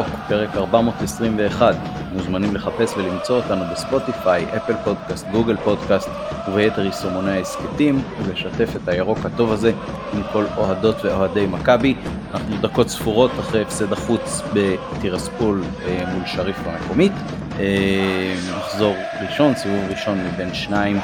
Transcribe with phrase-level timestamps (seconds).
[0.00, 1.74] ירוק, פרק 421.
[2.12, 6.08] מוזמנים לחפש ולמצוא אותנו בספוטיפיי, אפל פודקאסט, גוגל פודקאסט
[6.48, 9.72] וביתר יישומוני ההסכתים, ולשתף את הירוק הטוב הזה
[10.12, 11.94] עם כל אוהדות ואוהדי מכבי.
[12.34, 17.12] אנחנו דקות ספורות אחרי הפסד החוץ בטירספול אה, מול שריף המקומית.
[17.58, 18.96] אה, מחזור
[19.28, 21.00] ראשון, סיבוב ראשון מבין שניים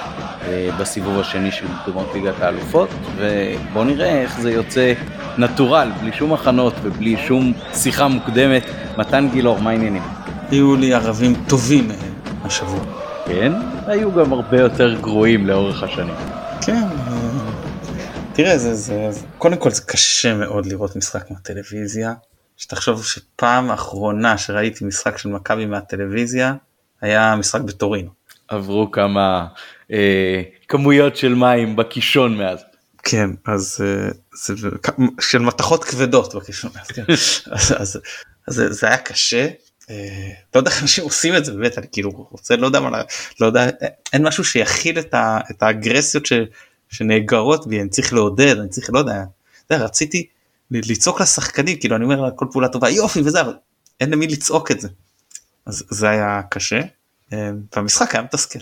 [0.48, 4.92] אה, בסיבוב השני של מוקדמות ליגת האלופות, ובואו נראה איך זה יוצא
[5.38, 8.64] נטורל, בלי שום הכנות ובלי שום שיחה מוקדמת.
[8.98, 10.02] מתן גילאור, מה העניינים?
[10.50, 11.88] היו לי ערבים טובים
[12.44, 12.84] השבוע.
[13.27, 13.52] כן?
[13.86, 16.14] היו גם הרבה יותר גרועים לאורך השנים.
[16.66, 16.82] כן,
[18.32, 22.14] תראה, זה, זה, זה, קודם כל זה קשה מאוד לראות משחק מהטלוויזיה.
[22.56, 26.55] שתחשוב שפעם אחרונה שראיתי משחק של מכבי מהטלוויזיה
[27.00, 28.10] היה משחק בטורינו.
[28.48, 29.46] עברו כמה
[29.92, 32.64] אה, כמויות של מים בקישון מאז.
[33.08, 34.54] כן, אז אה, זה
[35.20, 37.02] של מתכות כבדות בקישון מאז, כן.
[37.56, 37.98] אז, אז,
[38.48, 39.48] אז זה היה קשה.
[39.90, 43.02] אה, לא יודע איך אנשים עושים את זה באמת אני כאילו רוצה לא יודע מה
[43.40, 43.70] לא יודע
[44.12, 46.32] אין משהו שיכיל את, ה, את האגרסיות ש,
[46.88, 49.24] שנאגרות בי אני צריך לעודד אני צריך לא יודע,
[49.70, 50.27] יודע רציתי
[50.70, 53.54] לצעוק לשחקנים כאילו אני אומר כל פעולה טובה יופי וזה אבל
[54.00, 54.88] אין למי לצעוק את זה.
[55.66, 56.80] אז זה היה קשה
[57.32, 58.58] אה, והמשחק היה מתסכל.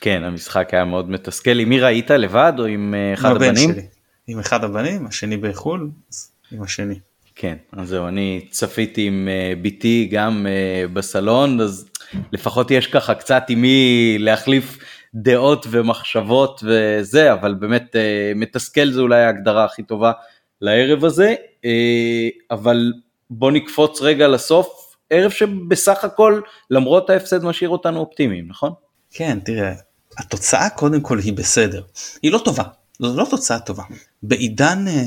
[0.00, 3.72] כן המשחק היה מאוד מתסכל עם מי ראית לבד או עם אה, אחד הבנים?
[3.72, 3.86] שלי.
[4.26, 6.98] עם אחד הבנים השני בחו"ל אז עם השני.
[7.34, 10.46] כן אז זהו אני צפיתי עם אה, ביתי גם
[10.92, 11.88] בסלון אז
[12.32, 14.78] לפחות יש ככה קצת עם מי להחליף
[15.14, 17.96] דעות ומחשבות וזה אבל באמת
[18.36, 20.12] מתסכל זה אולי ההגדרה הכי טובה
[20.60, 22.92] לערב הזה, אה, אבל
[23.30, 28.72] בוא נקפוץ רגע לסוף, ערב שבסך הכל למרות ההפסד משאיר אותנו אופטימיים, נכון?
[29.10, 29.72] כן, תראה,
[30.18, 31.82] התוצאה קודם כל היא בסדר,
[32.22, 32.64] היא לא טובה,
[32.98, 33.82] זו לא תוצאה טובה.
[34.22, 35.02] בעידן אה,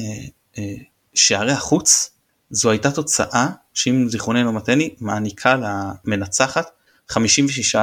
[0.58, 0.74] אה,
[1.14, 2.12] שערי החוץ,
[2.50, 6.70] זו הייתה תוצאה שאם זיכרוני לא מתני, מעניקה למנצחת
[7.10, 7.76] 56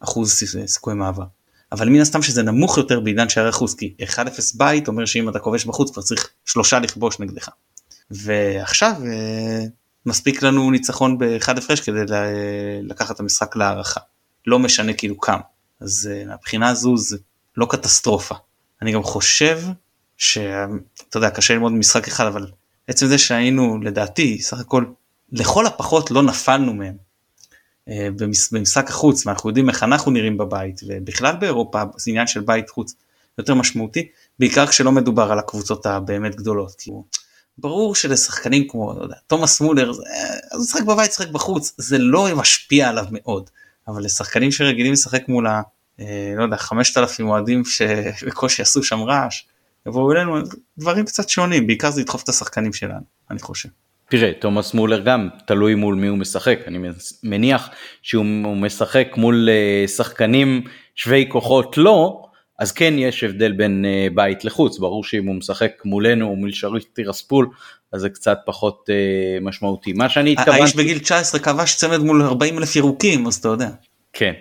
[0.00, 1.24] אחוז סיכוי מעבר.
[1.72, 4.18] אבל מן הסתם שזה נמוך יותר בעידן שערי חוץ כי 1-0
[4.54, 7.48] בית אומר שאם אתה כובש בחוץ כבר צריך שלושה לכבוש נגדך.
[8.10, 9.64] ועכשיו אה,
[10.06, 12.00] מספיק לנו ניצחון באחד הפרש כדי
[12.82, 14.00] לקחת את המשחק להערכה.
[14.46, 15.51] לא משנה כאילו כמה.
[15.82, 17.16] אז אה, מהבחינה הזו זה
[17.56, 18.34] לא קטסטרופה.
[18.82, 19.60] אני גם חושב
[20.16, 22.46] שאתה יודע קשה ללמוד משחק אחד אבל
[22.86, 24.84] עצם זה שהיינו לדעתי סך הכל
[25.32, 26.96] לכל הפחות לא נפלנו מהם
[27.88, 28.08] אה,
[28.52, 32.94] במשחק החוץ ואנחנו יודעים איך אנחנו נראים בבית ובכלל באירופה זה עניין של בית חוץ
[33.38, 36.74] יותר משמעותי בעיקר כשלא מדובר על הקבוצות הבאמת גדולות.
[36.78, 37.04] כאילו,
[37.58, 40.02] ברור שלשחקנים כמו לא יודע, תומאס מולר זה
[40.60, 43.50] משחק בבית משחק בחוץ זה לא משפיע עליו מאוד
[43.88, 45.62] אבל לשחקנים שרגילים לשחק מול ה...
[46.00, 49.42] אה, לא יודע 5,000 אוהדים שבקושי עשו שם רעש
[49.86, 50.38] יבואו אלינו
[50.78, 53.68] דברים קצת שונים בעיקר זה ידחוף את השחקנים שלנו אני חושב.
[54.08, 56.78] תראה, תומאס מולר גם תלוי מול מי הוא משחק, אני
[57.22, 57.70] מניח
[58.02, 60.62] שהוא משחק מול אה, שחקנים
[60.94, 62.22] שווי כוחות לא,
[62.62, 66.52] אז כן יש הבדל בין אה, בית לחוץ, ברור שאם הוא משחק מולנו או מול
[66.52, 67.48] שריף טירספול,
[67.92, 69.92] אז זה קצת פחות אה, משמעותי.
[69.92, 70.62] מה שאני התכוונתי...
[70.62, 73.68] האיש בגיל 19 כבש צמד מול 40 אלף ירוקים, אז אתה יודע.
[74.12, 74.32] כן.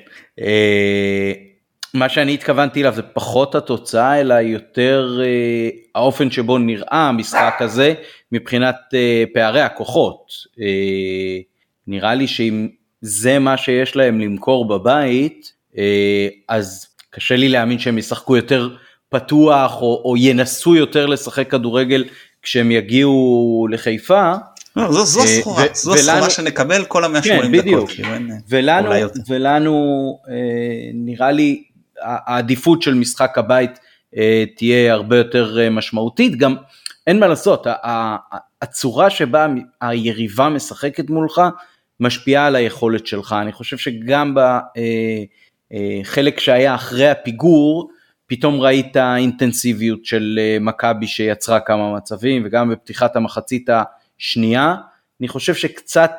[1.93, 7.93] מה שאני התכוונתי אליו זה פחות התוצאה אלא יותר אה, האופן שבו נראה המשחק הזה
[8.31, 10.31] מבחינת אה, פערי הכוחות.
[10.59, 11.39] אה,
[11.87, 12.67] נראה לי שאם
[13.01, 18.69] זה מה שיש להם למכור בבית אה, אז קשה לי להאמין שהם ישחקו יותר
[19.09, 22.05] פתוח או, או ינסו יותר לשחק כדורגל
[22.41, 24.33] כשהם יגיעו לחיפה.
[24.75, 27.89] לא, זו, זו אה, סחורה, זו סחורה שנקבל כל המאה שמונים כן, דקות.
[27.89, 28.09] כאילו,
[28.49, 28.91] ולנו,
[29.27, 30.33] ולנו אה,
[30.93, 31.63] נראה לי
[32.01, 33.79] העדיפות של משחק הבית
[34.17, 36.55] אה, תהיה הרבה יותר אה, משמעותית, גם
[37.07, 37.67] אין מה לעשות,
[38.61, 39.47] הצורה שבה
[39.81, 41.41] היריבה משחקת מולך
[41.99, 45.23] משפיעה על היכולת שלך, אני חושב שגם בחלק אה,
[46.37, 47.89] שהיה אחרי הפיגור,
[48.27, 53.69] פתאום ראית אינטנסיביות של מכבי שיצרה כמה מצבים וגם בפתיחת המחצית
[54.19, 54.75] השנייה,
[55.21, 56.11] אני חושב שקצת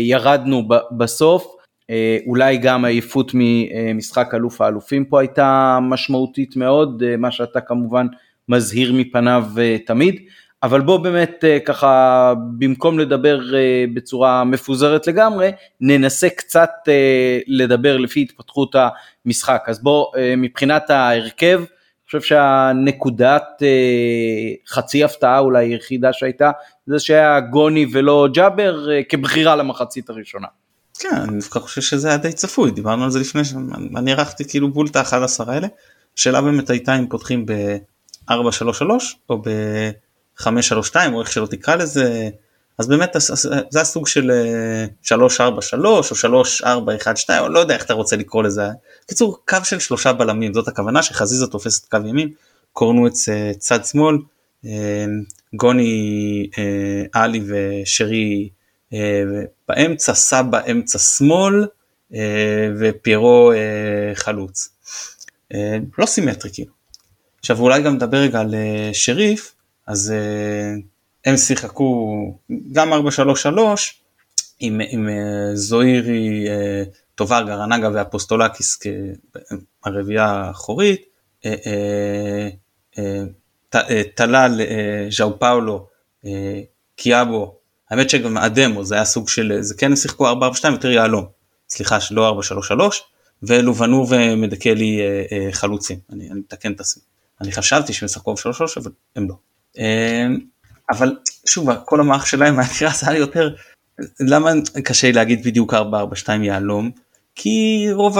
[0.00, 1.56] ירדנו בסוף,
[1.90, 8.06] אה, אולי גם עייפות ממשחק אלוף האלופים פה הייתה משמעותית מאוד, אה, מה שאתה כמובן
[8.48, 10.20] מזהיר מפניו אה, תמיד,
[10.62, 13.40] אבל בוא באמת ככה במקום לדבר
[13.94, 15.50] בצורה מפוזרת לגמרי,
[15.80, 16.70] ננסה קצת
[17.46, 18.74] לדבר לפי התפתחות
[19.26, 19.64] המשחק.
[19.66, 20.06] אז בוא
[20.36, 23.62] מבחינת ההרכב, אני חושב שהנקודת
[24.68, 26.50] חצי הפתעה אולי היחידה שהייתה,
[26.86, 30.46] זה שהיה גוני ולא ג'אבר כבחירה למחצית הראשונה.
[30.98, 34.72] כן, אני דווקא חושב שזה היה די צפוי, דיברנו על זה לפני שאני ערכתי כאילו
[34.72, 35.66] בול את ה-11 האלה.
[36.18, 38.32] השאלה באמת הייתה אם פותחים ב-433
[39.30, 39.42] או ב-532 או
[41.20, 42.28] איך שלא תקרא לזה.
[42.78, 43.16] אז באמת
[43.70, 44.30] זה הסוג של
[45.02, 48.62] 343 או 3412 או לא יודע איך אתה רוצה לקרוא לזה.
[49.06, 52.28] קיצור קו של שלושה בלמים זאת הכוונה שחזיזה תופסת קו ימין
[52.72, 54.16] קורנווץ צד שמאל
[55.54, 56.46] גוני
[57.12, 58.48] עלי ושרי
[59.68, 61.66] באמצע סבא אמצע שמאל
[62.78, 63.52] ופיירו
[64.14, 64.68] חלוץ.
[65.98, 66.72] לא סימטרי כאילו.
[67.40, 68.54] עכשיו אולי גם נדבר רגע על
[68.92, 69.54] שריף
[69.86, 70.14] אז
[71.24, 72.38] הם שיחקו
[72.72, 72.96] גם 4-3-3
[74.60, 76.82] עם, עם אה, זוהירי, אה,
[77.14, 78.78] טובר, גרנגה ואפוסטולקיס
[79.84, 81.02] כרביעייה האחורית,
[84.14, 84.60] טלל,
[85.10, 85.86] ז'או פאולו,
[86.96, 87.58] קיאבו,
[87.90, 90.32] האמת שגם אדמו זה היה סוג של, זה כן שיחקו 4-4-2
[90.70, 91.26] יותר יהלום,
[91.68, 92.40] סליחה שלא
[92.70, 92.72] 4-3-3
[93.42, 95.00] ולובנו ומדקלי
[95.52, 97.02] חלוצים, אני, אני מתקן את עצמי,
[97.40, 98.36] אני חשבתי שהם ישחקו 3-3
[98.76, 99.34] אבל הם לא.
[100.90, 101.16] אבל
[101.48, 103.54] שוב כל המערך שלהם מהקריאה היה לי יותר
[104.20, 104.50] למה
[104.84, 105.76] קשה להגיד בדיוק 4-4-2
[106.42, 106.90] יהלום
[107.34, 108.18] כי רוב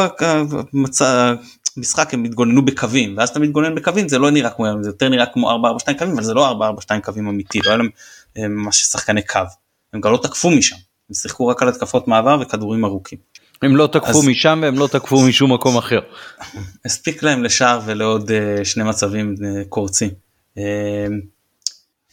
[1.77, 5.27] המשחק הם התגוננו בקווים ואז אתה מתגונן בקווים זה לא נראה כמו זה יותר נראה
[5.27, 7.89] כמו 4-4-2 קווים אבל זה לא 4-4-2 קווים אמיתי לא היה להם
[8.37, 9.41] ממש שחקני קו
[9.93, 10.77] הם גם לא תקפו משם
[11.13, 13.19] הם שיחקו רק על התקפות מעבר וכדורים ארוכים.
[13.63, 14.29] הם לא תקפו אז...
[14.29, 16.01] משם והם לא תקפו משום מקום אחר.
[16.85, 20.11] הספיק להם לשער ולעוד uh, שני מצבים uh, קורצים.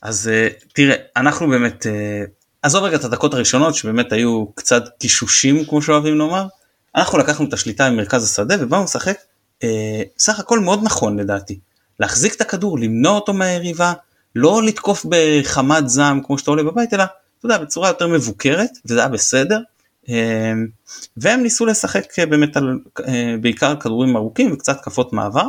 [0.02, 2.30] אז uh, תראה אנחנו באמת uh,
[2.62, 6.48] עזוב רגע את הדקות הראשונות שבאמת היו קצת קישושים כמו שאוהבים לומר
[6.96, 9.18] אנחנו לקחנו את השליטה ממרכז השדה ובאנו לשחק
[9.64, 9.66] uh,
[10.18, 11.60] סך הכל מאוד נכון לדעתי.
[12.00, 13.94] להחזיק את הכדור למנוע אותו מהיריבה
[14.36, 19.00] לא לתקוף בחמת זעם כמו שאתה עולה בבית אלא אתה יודע בצורה יותר מבוקרת וזה
[19.00, 19.60] היה בסדר.
[20.06, 20.10] uh,
[21.18, 23.04] והם ניסו לשחק באמת על uh,
[23.42, 25.48] בעיקר כדורים ארוכים וקצת תקפות מעבר.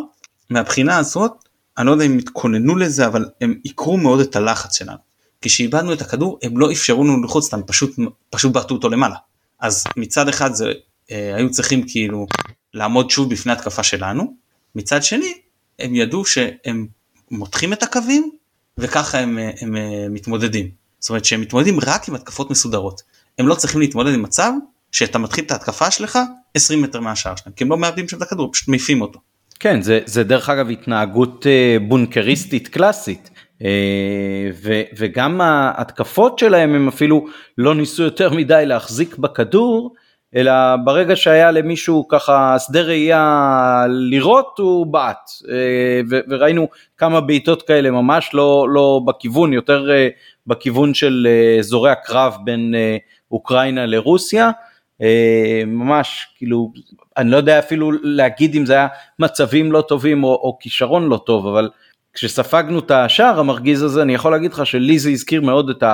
[0.50, 1.32] מהבחינה הזאת
[1.80, 4.98] אני לא יודע אם התכוננו לזה אבל הם עיקרו מאוד את הלחץ שלנו.
[5.40, 7.96] כשאיבדנו את הכדור הם לא אפשרו לנו לחוץ אותם פשוט
[8.30, 9.16] פשוט בעטו אותו למעלה.
[9.60, 10.72] אז מצד אחד זה
[11.10, 12.26] אה, היו צריכים כאילו
[12.74, 14.34] לעמוד שוב בפני התקפה שלנו
[14.74, 15.34] מצד שני
[15.78, 16.86] הם ידעו שהם
[17.30, 18.30] מותחים את הקווים
[18.78, 20.70] וככה הם, הם, הם אה, מתמודדים.
[20.98, 23.02] זאת אומרת שהם מתמודדים רק עם התקפות מסודרות.
[23.38, 24.52] הם לא צריכים להתמודד עם מצב
[24.92, 26.18] שאתה מתחיל את ההתקפה שלך
[26.54, 29.20] 20 מטר מהשער שלהם כי הם לא מאבדים שם את הכדור פשוט מעיפים אותו.
[29.60, 33.30] כן, זה, זה דרך אגב התנהגות אה, בונקריסטית קלאסית.
[33.64, 37.26] אה, ו, וגם ההתקפות שלהם הם אפילו
[37.58, 39.94] לא ניסו יותר מדי להחזיק בכדור,
[40.34, 40.52] אלא
[40.84, 48.30] ברגע שהיה למישהו ככה שדה ראייה לראות הוא בעט אה, וראינו כמה בעיטות כאלה ממש
[48.34, 49.88] לא, לא בכיוון יותר
[50.46, 51.28] בכיוון של
[51.58, 52.74] אזורי הקרב בין
[53.32, 54.50] אוקראינה לרוסיה
[55.66, 56.72] ממש כאילו
[57.16, 58.88] אני לא יודע אפילו להגיד אם זה היה
[59.18, 61.70] מצבים לא טובים או, או כישרון לא טוב, אבל
[62.14, 65.84] כשספגנו את השער המרגיז הזה, אני יכול להגיד לך שלי זה הזכיר מאוד את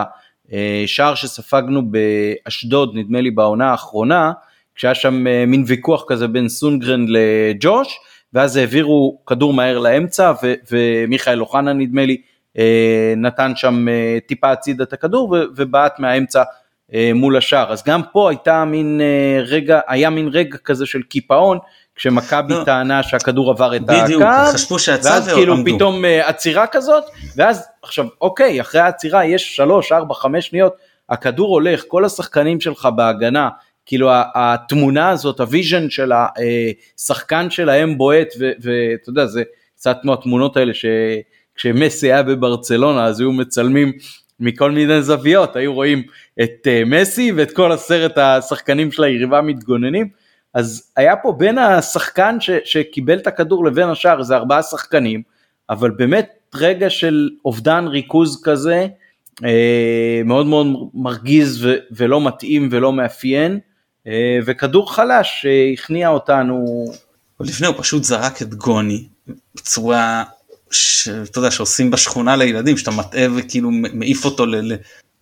[0.53, 4.32] השער שספגנו באשדוד, נדמה לי בעונה האחרונה,
[4.75, 7.99] כשהיה שם אה, מין ויכוח כזה בין סונגרן לג'וש,
[8.32, 12.17] ואז העבירו כדור מהר לאמצע, ו- ומיכאל אוחנה נדמה לי
[12.58, 16.44] אה, נתן שם אה, טיפה הצידה את הכדור ובעט מהאמצע אה,
[17.14, 21.58] מול השאר אז גם פה הייתה מין אה, רגע היה מין רגע כזה של קיפאון
[21.94, 22.64] כשמכבי לא.
[22.64, 25.74] טענה שהכדור עבר את בדיוק, הקו, חשבו שעצר ואז כאילו עמדו.
[25.74, 27.05] פתאום אה, עצירה כזאת
[27.36, 30.74] ואז עכשיו אוקיי אחרי העצירה יש 3 4 5 שניות
[31.08, 33.48] הכדור הולך כל השחקנים שלך בהגנה
[33.86, 39.43] כאילו התמונה הזאת ה vision של השחקן שלהם בועט ואתה יודע זה
[39.76, 43.93] קצת כמו התמונות האלה שכשמסי היה בברצלונה אז היו מצלמים
[44.40, 46.02] מכל מיני זוויות, היו רואים
[46.43, 50.08] את אה, מסי ואת כל עשרת השחקנים של היריבה מתגוננים,
[50.55, 55.22] אז היה פה בין השחקן ש, שקיבל את הכדור לבין השאר איזה ארבעה שחקנים,
[55.70, 58.86] אבל באמת רגע של אובדן ריכוז כזה,
[59.44, 63.58] אה, מאוד מאוד מרגיז ו, ולא מתאים ולא מאפיין,
[64.06, 66.86] אה, וכדור חלש שהכניע אותנו.
[67.40, 69.08] לפני הוא פשוט זרק את גוני
[69.55, 70.24] בצורה
[70.70, 74.73] שאתה יודע שעושים בשכונה לילדים שאתה מטעה וכאילו מעיף אותו ל...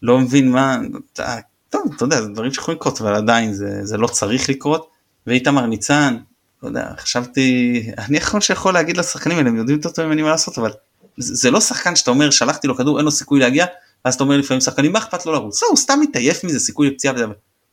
[0.02, 0.78] לא מבין מה
[1.12, 1.36] אתה,
[1.70, 4.90] טוב אתה יודע זה דברים שיכולים לקרות אבל עדיין זה, זה לא צריך לקרות
[5.26, 6.16] ואיתמר ניצן
[6.62, 10.58] לא יודע חשבתי אני יכול שיכול להגיד לשחקנים האלה הם יודעים יותר ממני מה לעשות
[10.58, 10.70] אבל
[11.16, 13.66] זה, זה לא שחקן שאתה אומר שלחתי לו כדור אין לו סיכוי להגיע
[14.04, 17.14] ואז אתה אומר לפעמים שחקנים מה אכפת לו לרוץ הוא סתם מתעייף מזה סיכוי לפציעה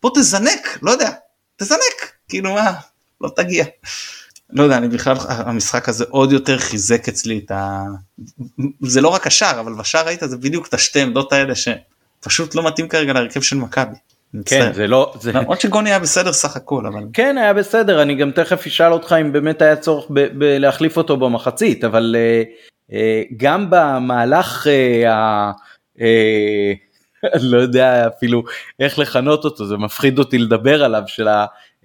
[0.01, 1.11] בוא תזנק לא יודע
[1.57, 2.73] תזנק כאילו מה
[3.21, 3.65] לא תגיע.
[4.53, 7.83] לא יודע, אני בכלל, המשחק הזה עוד יותר חיזק אצלי את ה...
[8.81, 12.67] זה לא רק השער, אבל בשער ראית זה בדיוק את השתי עמדות האלה שפשוט לא
[12.67, 13.95] מתאים כרגע להרכב של מכבי.
[14.45, 15.13] כן, זה לא...
[15.19, 15.31] זה...
[15.31, 17.03] למרות שגוני היה בסדר סך הכל, אבל...
[17.13, 20.05] כן, היה בסדר, אני גם תכף אשאל אותך אם באמת היה צורך
[20.35, 22.93] להחליף אותו במחצית, אבל uh, uh,
[23.37, 26.01] גם במהלך uh,
[27.23, 28.43] אני לא יודע אפילו
[28.79, 31.27] איך לכנות אותו, זה מפחיד אותי לדבר עליו, של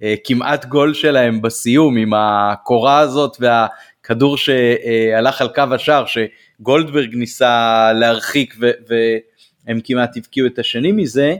[0.01, 8.55] הכמעט גול שלהם בסיום עם הקורה הזאת והכדור שהלך על קו השער שגולדברג ניסה להרחיק
[8.87, 11.35] והם כמעט הבקיעו את השני מזה.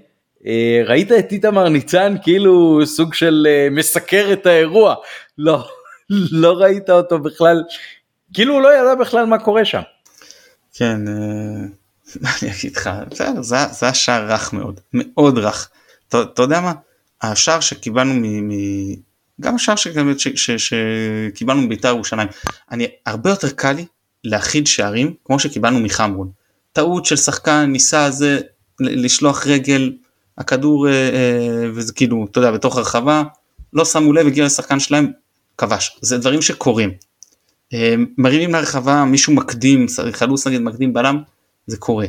[0.45, 4.95] אה, ראית את איתמר ניצן כאילו סוג של אה, מסקר את האירוע,
[5.37, 5.67] לא,
[6.41, 7.63] לא ראית אותו בכלל,
[8.33, 9.81] כאילו הוא לא ידע בכלל מה קורה שם.
[10.73, 11.13] כן, אה,
[12.21, 15.69] מה אני אגיד לך, בסדר, זה, היה שער רך מאוד, מאוד רך.
[16.07, 16.71] אתה יודע מה,
[17.21, 18.49] השער שקיבלנו מ...
[19.41, 19.75] גם השער
[20.57, 22.27] שקיבלנו מבית"ר ירושלים,
[22.71, 23.85] אני, הרבה יותר קל לי
[24.23, 26.31] להכיל שערים כמו שקיבלנו מחמרון.
[26.73, 28.39] טעות של שחקן ניסה זה
[28.79, 29.93] לשלוח רגל,
[30.37, 33.23] הכדור, אה, אה, וזה כאילו, אתה יודע, בתוך הרחבה,
[33.73, 35.11] לא שמו לב, הגיע לשחקן שלהם,
[35.57, 35.99] כבש.
[36.01, 36.91] זה דברים שקורים.
[37.73, 41.21] אה, מרימים לרחבה, מישהו מקדים, חלוץ נגיד מקדים בלם,
[41.67, 42.05] זה קורה.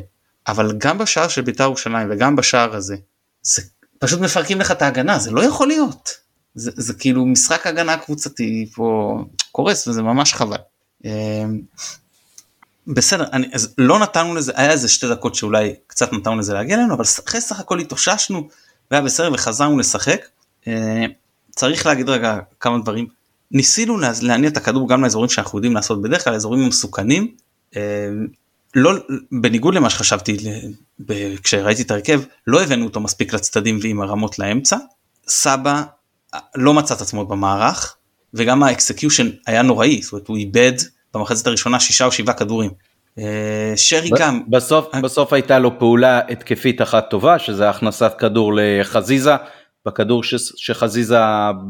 [0.48, 2.96] אבל גם בשער של בית"ר ירושלים וגם בשער הזה,
[3.42, 3.62] זה
[3.98, 6.10] פשוט מפרקים לך את ההגנה, זה לא יכול להיות.
[6.54, 9.18] זה, זה כאילו משחק הגנה קבוצתי פה
[9.52, 10.56] קורס וזה ממש חבל.
[12.86, 16.76] בסדר, אני, אז לא נתנו לזה, היה איזה שתי דקות שאולי קצת נתנו לזה להגיע
[16.76, 18.48] אלינו, אבל אחרי סך הכל התאוששנו
[18.90, 20.20] והיה בסדר וחזרנו לשחק.
[20.66, 21.04] אה,
[21.50, 23.06] צריך להגיד רגע כמה דברים.
[23.50, 27.34] ניסינו להניע את הכדור גם לאזורים שאנחנו יודעים לעשות בדרך כלל, האזורים המסוכנים.
[28.78, 28.92] אה, לא,
[29.32, 30.37] בניגוד למה שחשבתי
[31.42, 34.76] כשראיתי את ההרכב, לא הבאנו אותו מספיק לצדדים ועם הרמות לאמצע.
[35.28, 35.82] סבא
[36.54, 37.97] לא מצא את עצמו במערך,
[38.35, 40.73] וגם ה execution היה נוראי, זאת אומרת הוא איבד
[41.14, 42.70] במחצית הראשונה שישה או שבעה כדורים.
[43.18, 44.42] אה, שרי גם.
[44.49, 45.00] בסוף, אה?
[45.00, 49.32] בסוף הייתה לו פעולה התקפית אחת טובה שזה הכנסת כדור לחזיזה
[49.87, 51.18] בכדור ש, שחזיזה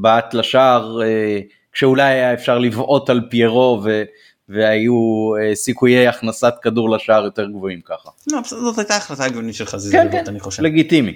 [0.01, 1.41] בעט לשער אה,
[1.73, 4.03] כשאולי היה אפשר לבעוט על פיירו ו,
[4.49, 8.11] והיו סיכויי הכנסת כדור לשער יותר גבוהים ככה.
[8.33, 10.63] לא, זאת הייתה החלטה הגיונית של חזיזה, כן, כן, אני חושב.
[10.63, 11.13] לגיטימי.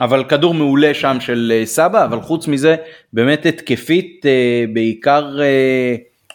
[0.00, 2.76] אבל כדור מעולה שם של סבא אבל חוץ מזה
[3.12, 4.26] באמת התקפית
[4.72, 5.38] בעיקר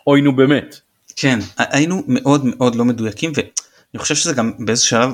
[0.08, 0.80] אוי נו באמת.
[1.16, 5.14] כן, היינו מאוד מאוד לא מדויקים ואני חושב שזה גם באיזה שלב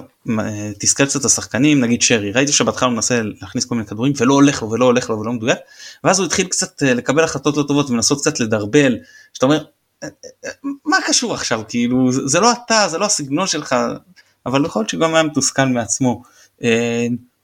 [0.80, 4.34] תסכל קצת את השחקנים, נגיד שרי, ראיתי שבהתחלה הוא מנסה להכניס כל מיני כדורים ולא
[4.34, 5.58] הולך לו ולא הולך לו ולא מדויק,
[6.04, 8.98] ואז הוא התחיל קצת אה, לקבל החלטות לא טובות ולנסות קצת לדרבל,
[9.34, 9.68] שאתה אומר, אה, אה,
[10.86, 13.76] מה קשור עכשיו, כאילו, זה לא אתה, זה לא הסגנון שלך,
[14.46, 16.24] אבל יכול להיות שגם היה מתוסכל מעצמו.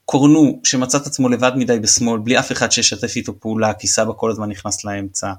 [0.05, 4.11] קורנו שמצא את עצמו לבד מדי בשמאל בלי אף אחד שישתף איתו פעולה כי סבא
[4.17, 5.33] כל הזמן נכנס לאמצע.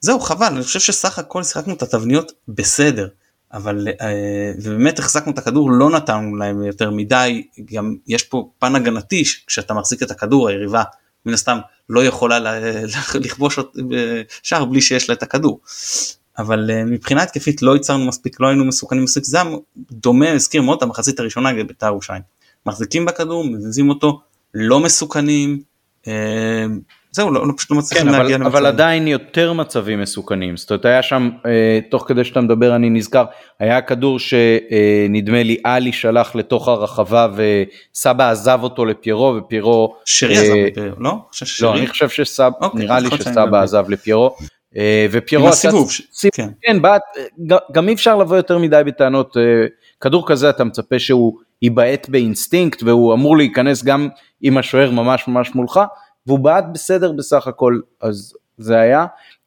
[0.00, 3.08] זהו חבל אני חושב שסך הכל שיחקנו את התבניות בסדר
[3.52, 8.76] אבל אה, ובאמת החזקנו את הכדור לא נתנו להם יותר מדי גם יש פה פן
[8.76, 10.82] הגנתי כשאתה מחזיק את הכדור היריבה
[11.26, 11.58] מן הסתם
[11.90, 12.38] לא יכולה
[13.24, 13.58] לכבוש
[14.42, 15.60] שער בלי שיש לה את הכדור.
[16.38, 19.38] אבל אה, מבחינה התקפית לא ייצרנו מספיק לא היינו מסוכנים מספיק זה
[19.92, 22.22] דומה הזכיר מאוד את המחצית הראשונה בית"ר ירושלים.
[22.66, 24.20] מחזיקים בכדור מזיזים אותו
[24.54, 25.62] לא מסוכנים
[26.06, 26.66] אה,
[27.12, 28.46] זהו, לא, לא פשוט לא מצליחים כן, להגיע למצבים.
[28.46, 32.90] אבל עדיין יותר מצבים מסוכנים, זאת אומרת היה שם, אה, תוך כדי שאתה מדבר אני
[32.90, 33.24] נזכר,
[33.58, 39.94] היה כדור שנדמה לי עלי שלח לתוך הרחבה וסבא עזב אותו לפיירו ופיירו...
[40.04, 41.12] שרי אה, עזב לפיירו, לא?
[41.62, 44.36] לא, אני חושב שסבא, אוקיי, נראה לי שסבא עזב לפיירו.
[44.76, 45.44] אה, ופיירו...
[45.44, 45.90] עם הסיבוב.
[46.12, 46.30] סיב...
[46.34, 47.02] כן, כן באת,
[47.72, 49.42] גם אי אפשר לבוא יותר מדי בטענות, אה,
[50.00, 54.08] כדור כזה אתה מצפה שהוא ייבעט באינסטינקט והוא אמור להיכנס גם
[54.42, 55.80] עם השוער ממש ממש מולך.
[56.26, 59.06] והוא בעט בסדר בסך הכל, אז זה היה.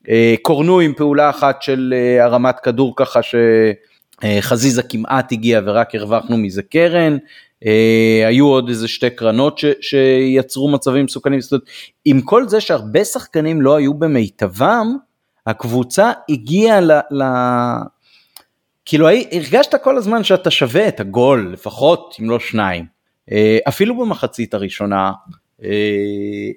[0.10, 6.38] אה, קורנו עם פעולה אחת של אה, הרמת כדור ככה שחזיזה כמעט הגיע ורק הרווחנו
[6.38, 7.18] מזה קרן.
[7.66, 11.64] אה, היו עוד איזה שתי קרנות ש, שיצרו מצבים מסוכנים, זאת אומרת,
[12.06, 14.98] עם כל זה שהרבה שחקנים לא היו במיטבם,
[15.48, 16.92] הקבוצה הגיעה ל...
[16.92, 17.24] ל...
[18.86, 22.86] כאילו הרגשת כל הזמן שאתה שווה את הגול, לפחות אם לא שניים.
[23.68, 25.12] אפילו במחצית הראשונה, אה,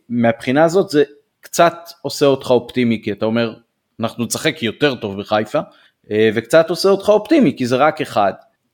[0.08, 1.04] מהבחינה הזאת זה
[1.40, 3.54] קצת עושה אותך אופטימי כי אתה אומר
[4.00, 5.60] אנחנו נשחק יותר טוב בחיפה
[6.10, 8.32] אה, וקצת עושה אותך אופטימי כי זה רק אחד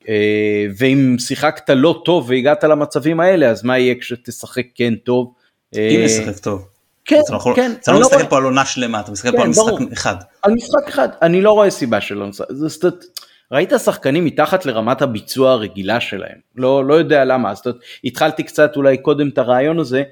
[0.09, 5.33] אה, ואם שיחקת לא טוב והגעת למצבים האלה אז מה יהיה כשתשחק כן טוב.
[5.75, 6.67] אם נשחק טוב.
[7.05, 7.71] כן, לא כן.
[7.81, 10.15] אתה לא מסתכל פה על עונה שלמה, אתה מסתכל כן, פה על משחק אחד.
[10.41, 12.93] על משחק אחד, אני לא רואה סיבה שלא נשחק.
[13.51, 17.61] ראית שחקנים מתחת לרמת הביצוע הרגילה שלהם, לא, לא יודע למה, אז
[18.03, 20.03] התחלתי קצת אולי קודם את הרעיון הזה, אה,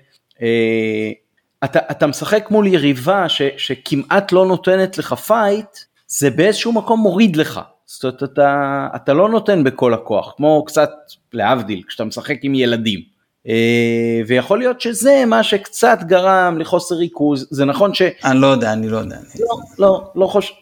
[1.63, 7.35] אתה, אתה משחק מול יריבה ש, שכמעט לא נותנת לך פייט, זה באיזשהו מקום מוריד
[7.35, 10.91] לך, זאת אומרת אתה, אתה לא נותן בכל הכוח, כמו קצת
[11.33, 12.99] להבדיל, כשאתה משחק עם ילדים.
[13.47, 18.01] אה, ויכול להיות שזה מה שקצת גרם לחוסר ריכוז, זה נכון ש...
[18.25, 19.17] אני לא יודע, אני לא יודע.
[19.39, 20.53] לא, לא, לא חושב,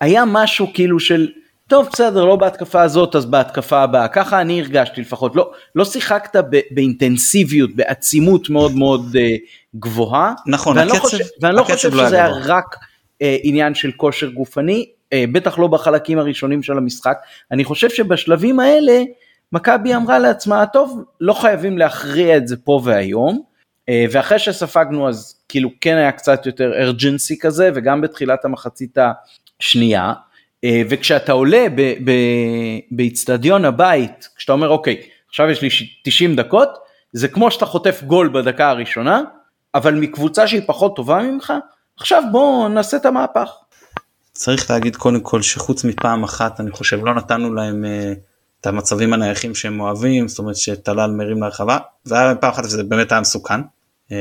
[0.00, 1.28] היה משהו כאילו של
[1.72, 4.08] טוב בסדר לא בהתקפה הזאת אז בהתקפה הבאה.
[4.08, 5.36] ככה אני הרגשתי לפחות.
[5.36, 9.18] לא לא שיחקת ב, באינטנסיביות בעצימות מאוד מאוד uh,
[9.76, 10.34] גבוהה.
[10.46, 13.92] נכון ואני הקצב, לא חושב, ואני לא חושב לא שזה היה רק uh, עניין של
[13.92, 17.18] כושר גופני uh, בטח לא בחלקים הראשונים של המשחק.
[17.50, 19.02] אני חושב שבשלבים האלה
[19.52, 23.42] מכבי אמרה לעצמה טוב לא חייבים להכריע את זה פה והיום.
[23.90, 28.98] uh, ואחרי שספגנו אז כאילו כן היה קצת יותר ארג'נסי כזה וגם בתחילת המחצית
[29.60, 30.12] השנייה.
[30.64, 31.66] אה, וכשאתה עולה
[32.90, 35.68] באיצטדיון הבית, כשאתה אומר אוקיי, עכשיו יש לי
[36.04, 36.68] 90 דקות,
[37.12, 39.22] זה כמו שאתה חוטף גול בדקה הראשונה,
[39.74, 41.52] אבל מקבוצה שהיא פחות טובה ממך,
[41.96, 43.50] עכשיו בוא נעשה את המהפך.
[44.32, 48.18] צריך להגיד קודם כל שחוץ מפעם אחת אני חושב לא נתנו להם uh,
[48.60, 52.82] את המצבים הנייחים שהם אוהבים, זאת אומרת שטלל מרים להרחבה, זה היה פעם אחת שזה
[52.82, 53.60] באמת היה מסוכן.
[54.08, 54.12] Uh,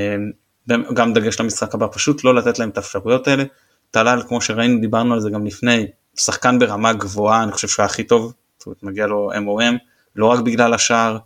[0.93, 3.43] גם דגש למשחק הבא פשוט לא לתת להם את האפשרויות האלה.
[3.91, 8.03] טלל כמו שראינו דיברנו על זה גם לפני שחקן ברמה גבוהה, אני חושב שהוא הכי
[8.03, 9.77] טוב, זאת אומרת מגיע לו MOM,
[10.15, 11.17] לא רק בגלל השער,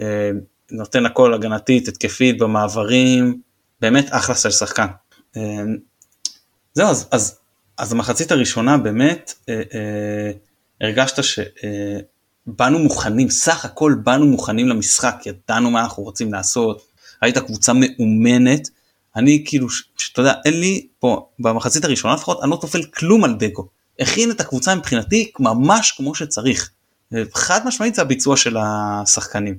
[0.00, 0.30] אה,
[0.70, 3.40] נותן הכל הגנתית, התקפית, במעברים,
[3.80, 4.86] באמת אחלה של שחקן.
[5.36, 5.62] אה,
[6.74, 7.38] זהו, אז, אז,
[7.78, 10.30] אז המחצית הראשונה באמת אה,
[10.80, 16.82] הרגשת שבאנו מוכנים, סך הכל באנו מוכנים למשחק, ידענו מה אנחנו רוצים לעשות,
[17.20, 18.68] היית קבוצה מאומנת,
[19.16, 19.66] אני כאילו,
[19.98, 23.68] שאתה יודע, אין לי פה, במחצית הראשונה לפחות, אני לא תופל כלום על דקו.
[24.00, 26.70] הכין את הקבוצה מבחינתי ממש כמו שצריך.
[27.34, 29.58] חד משמעית זה הביצוע של השחקנים.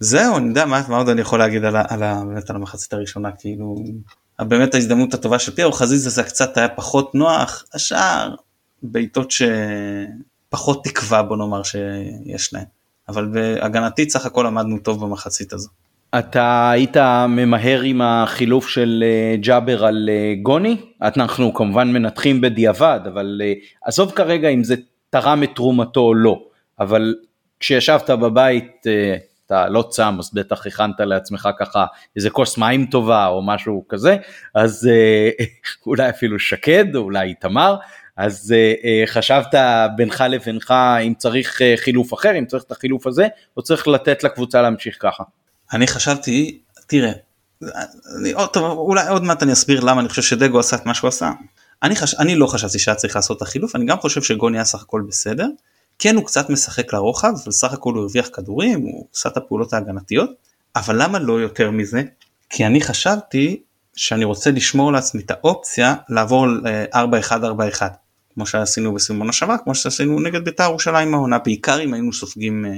[0.00, 3.32] זהו, אני יודע מה, מה עוד אני יכול להגיד על, על, באמת על המחצית הראשונה,
[3.32, 3.84] כאילו,
[4.38, 8.34] באמת ההזדמנות הטובה של פיארו חזיזה זה קצת היה פחות נוח, השאר
[8.82, 12.64] בעיטות שפחות תקווה בוא נאמר שיש להם.
[13.08, 15.68] אבל בהגנתית סך הכל עמדנו טוב במחצית הזו.
[16.18, 16.96] אתה היית
[17.28, 20.76] ממהר עם החילוף של אה, ג'אבר על אה, גוני?
[21.02, 23.52] אנחנו כמובן מנתחים בדיעבד, אבל אה,
[23.84, 24.74] עזוב כרגע אם זה
[25.10, 26.42] תרם את תרומתו או לא,
[26.80, 27.14] אבל
[27.60, 28.86] כשישבת בבית
[29.46, 34.16] אתה לא צם אז בטח הכנת לעצמך ככה איזה כוס מים טובה או משהו כזה,
[34.54, 34.88] אז
[35.86, 37.76] אולי אפילו שקד, אולי איתמר,
[38.16, 38.54] אז
[39.06, 39.54] חשבת
[39.96, 44.62] בינך לבינך אם צריך חילוף אחר, אם צריך את החילוף הזה, או צריך לתת לקבוצה
[44.62, 45.24] להמשיך ככה.
[45.72, 47.12] אני חשבתי, תראה,
[48.18, 50.94] אני, עוד, טוב, אולי עוד מעט אני אסביר למה אני חושב שדגו עשה את מה
[50.94, 51.30] שהוא עשה.
[51.82, 54.64] אני, חש, אני לא חשבתי שהיה צריך לעשות את החילוף, אני גם חושב שגוני היה
[54.64, 55.46] סך הכל בסדר.
[55.98, 60.30] כן הוא קצת משחק לרוחב, וסך הכל הוא הרוויח כדורים, הוא עשה את הפעולות ההגנתיות,
[60.76, 62.02] אבל למה לא יותר מזה?
[62.50, 63.62] כי אני חשבתי
[63.96, 67.82] שאני רוצה לשמור לעצמי את האופציה לעבור ל-4-1-4-1,
[68.34, 72.70] כמו שעשינו בסימון השווה, כמו שעשינו נגד בית"ר ירושלים העונה, בעיקר אם היינו סופגים אה,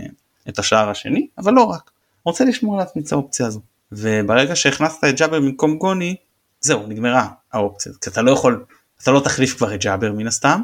[0.49, 1.91] את השער השני, אבל לא רק.
[2.25, 3.61] רוצה לשמור לעצמי את האופציה הזו.
[3.93, 6.17] וברגע שהכנסת את ג'אבר במקום גוני,
[6.61, 7.93] זהו, נגמרה האופציה.
[8.01, 8.65] כי אתה לא יכול,
[9.03, 10.61] אתה לא תחליף כבר את ג'אבר מן הסתם,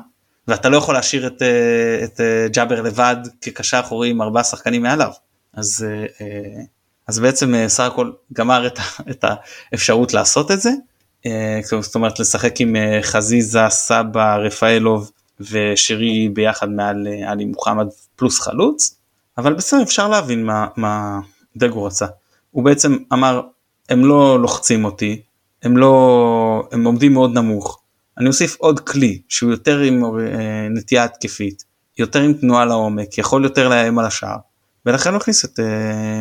[0.48, 4.82] ואתה לא יכול להשאיר את, אה, את אה, ג'אבר לבד כקשר אחורי עם ארבעה שחקנים
[4.82, 5.10] מעליו.
[5.54, 5.86] אז,
[6.20, 6.62] אה,
[7.06, 8.78] אז בעצם סך הכל גמר את,
[9.10, 9.24] את
[9.72, 10.70] האפשרות לעשות את זה.
[11.82, 18.94] זאת אומרת לשחק עם חזיזה, סבא, רפאלוב ושירי ביחד מעל עלי מוחמד פלוס חלוץ.
[19.38, 21.20] אבל בסדר אפשר להבין מה, מה,
[21.58, 22.06] דגו רצה.
[22.50, 23.40] הוא בעצם אמר
[23.88, 25.20] הם לא לוחצים אותי,
[25.62, 27.80] הם לא, הם עומדים מאוד נמוך,
[28.18, 31.64] אני אוסיף עוד כלי שהוא יותר עם אה, נטייה התקפית,
[31.98, 34.36] יותר עם תנועה לעומק, יכול יותר לאיים על השער,
[34.86, 36.20] ולכן הוא הכניס את אה,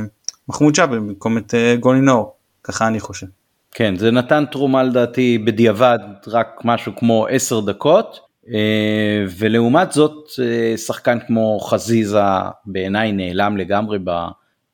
[0.50, 3.28] מחמוד ג'אבל במקום את אה, גולי נאור, ככה אני חושב.
[3.72, 8.20] כן, זה נתן תרומה לדעתי בדיעבד רק משהו כמו 10 דקות,
[8.54, 12.20] אה, ולעומת זאת אה, שחקן כמו חזיזה
[12.66, 14.12] בעיניי נעלם לגמרי ב...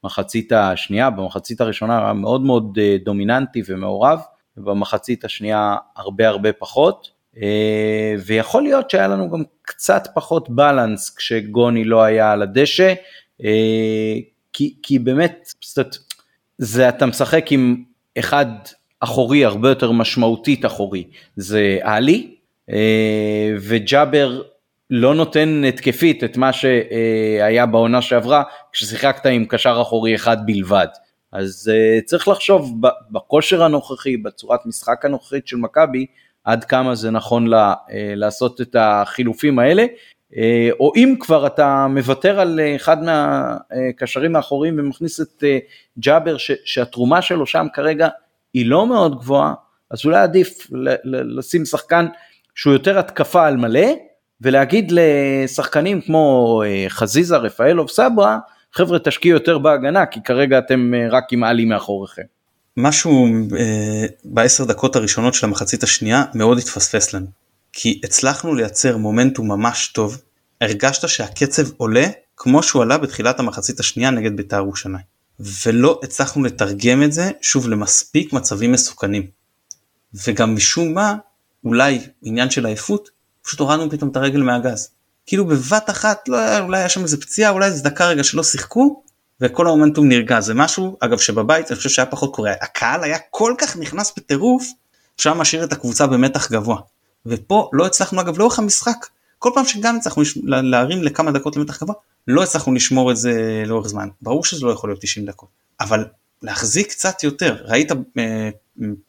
[0.03, 4.19] במחצית השנייה, במחצית הראשונה היה מאוד מאוד אה, דומיננטי ומעורב,
[4.57, 7.11] ובמחצית השנייה הרבה הרבה פחות,
[7.41, 12.93] אה, ויכול להיות שהיה לנו גם קצת פחות בלנס כשגוני לא היה על הדשא,
[13.43, 14.13] אה,
[14.53, 15.47] כי, כי באמת,
[16.57, 17.83] זה אתה משחק עם
[18.19, 18.45] אחד
[18.99, 21.03] אחורי הרבה יותר משמעותית אחורי,
[21.35, 22.35] זה עלי,
[23.59, 24.41] וג'אבר
[24.95, 30.87] לא נותן התקפית את מה שהיה בעונה שעברה כששיחקת עם קשר אחורי אחד בלבד.
[31.31, 36.05] אז uh, צריך לחשוב בכושר הנוכחי, בצורת משחק הנוכחית של מכבי,
[36.43, 39.85] עד כמה זה נכון לה, uh, לעשות את החילופים האלה,
[40.79, 45.43] או אם כבר אתה מוותר על אחד מהקשרים האחוריים ומכניס את
[45.99, 48.07] ג'אבר, שהתרומה שלו שם כרגע
[48.53, 49.53] היא לא מאוד גבוהה,
[49.91, 50.67] אז אולי עדיף
[51.03, 52.05] לשים שחקן
[52.55, 53.87] שהוא יותר התקפה על מלא,
[54.43, 58.39] ולהגיד לשחקנים כמו אה, חזיזה, רפאלוב, סברה,
[58.73, 62.21] חבר'ה תשקיעו יותר בהגנה כי כרגע אתם אה, רק עם עלי מאחוריכם.
[62.77, 63.27] משהו
[63.57, 67.25] אה, בעשר דקות הראשונות של המחצית השנייה מאוד התפספס לנו.
[67.73, 70.21] כי הצלחנו לייצר מומנטום ממש טוב,
[70.61, 72.05] הרגשת שהקצב עולה
[72.37, 75.13] כמו שהוא עלה בתחילת המחצית השנייה נגד בית"ר ירושלים.
[75.65, 79.27] ולא הצלחנו לתרגם את זה שוב למספיק מצבים מסוכנים.
[80.27, 81.15] וגם משום מה,
[81.65, 83.09] אולי עניין של עייפות,
[83.43, 84.89] פשוט הורדנו פתאום את הרגל מהגז.
[85.25, 89.03] כאילו בבת אחת, לא אולי היה שם איזה פציעה, אולי איזה דקה רגע שלא שיחקו,
[89.41, 90.41] וכל המומנטום נרגע.
[90.41, 92.51] זה משהו, אגב, שבבית אני חושב שהיה פחות קורה.
[92.61, 94.67] הקהל היה כל כך נכנס בטירוף,
[95.17, 96.77] שהיה משאיר את הקבוצה במתח גבוה.
[97.25, 99.07] ופה לא הצלחנו, אגב, לאורך המשחק,
[99.39, 101.95] כל פעם שגם הצלחנו להרים לכמה דקות למתח גבוה,
[102.27, 104.07] לא הצלחנו לשמור את זה לאורך זמן.
[104.21, 106.05] ברור שזה לא יכול להיות 90 דקות, אבל
[106.41, 107.57] להחזיק קצת יותר.
[107.65, 108.49] ראית אה,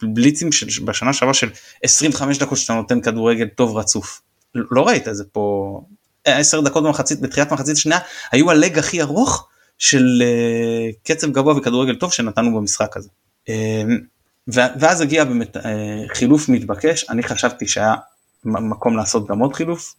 [0.02, 1.50] בליצים של, בשנה שעברה של
[1.82, 4.20] 25 דקות שאתה נותן כדורגל טוב רצוף.
[4.54, 5.80] לא ראית את זה פה.
[6.24, 7.98] 10 דקות במחצית, בתחילת מחצית שנייה,
[8.32, 13.08] היו הלג הכי ארוך של אה, קצב גבוה וכדורגל טוב שנתנו במשחק הזה.
[13.48, 13.82] אה,
[14.48, 15.56] ואז הגיע באמת
[16.14, 17.94] חילוף מתבקש, אני חשבתי שהיה
[18.44, 19.94] מקום לעשות גם עוד חילוף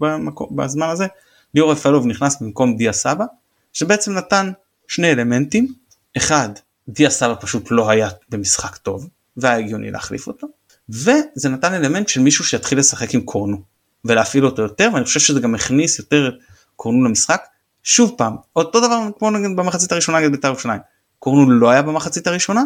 [0.52, 1.06] בזמן הזה.
[1.54, 3.26] ליאור רפאלוב נכנס במקום דיה סבא,
[3.74, 4.52] שבעצם נתן
[4.88, 5.74] שני אלמנטים,
[6.18, 6.50] אחד,
[6.90, 10.48] דיה סבא פשוט לא היה במשחק טוב, והיה הגיוני להחליף אותו,
[10.90, 13.62] וזה נתן אלמנט של מישהו שיתחיל לשחק עם קורנו,
[14.06, 16.32] ולהפעיל אותו יותר, ואני חושב שזה גם הכניס יותר
[16.76, 17.46] קורנו למשחק.
[17.84, 20.80] שוב פעם, אותו דבר כמו נגיד במחצית הראשונה נגד בית"ר ירושלים,
[21.20, 22.64] קורנו לא היה במחצית הראשונה,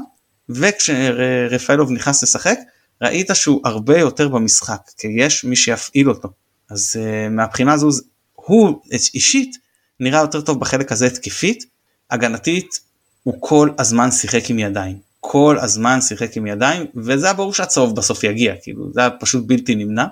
[0.50, 2.60] וכשרפאלוב נכנס לשחק,
[3.02, 6.30] ראית שהוא הרבה יותר במשחק, כי יש מי שיפעיל אותו.
[6.70, 7.90] אז uh, מהבחינה הזו
[8.34, 8.82] הוא
[9.14, 9.58] אישית
[10.00, 11.66] נראה יותר טוב בחלק הזה התקפית,
[12.12, 12.80] הגנתית
[13.24, 17.96] הוא כל הזמן שיחק עם ידיים, כל הזמן שיחק עם ידיים וזה היה ברור שהצהוב
[17.96, 20.06] בסוף יגיע, כאילו זה היה פשוט בלתי נמנע.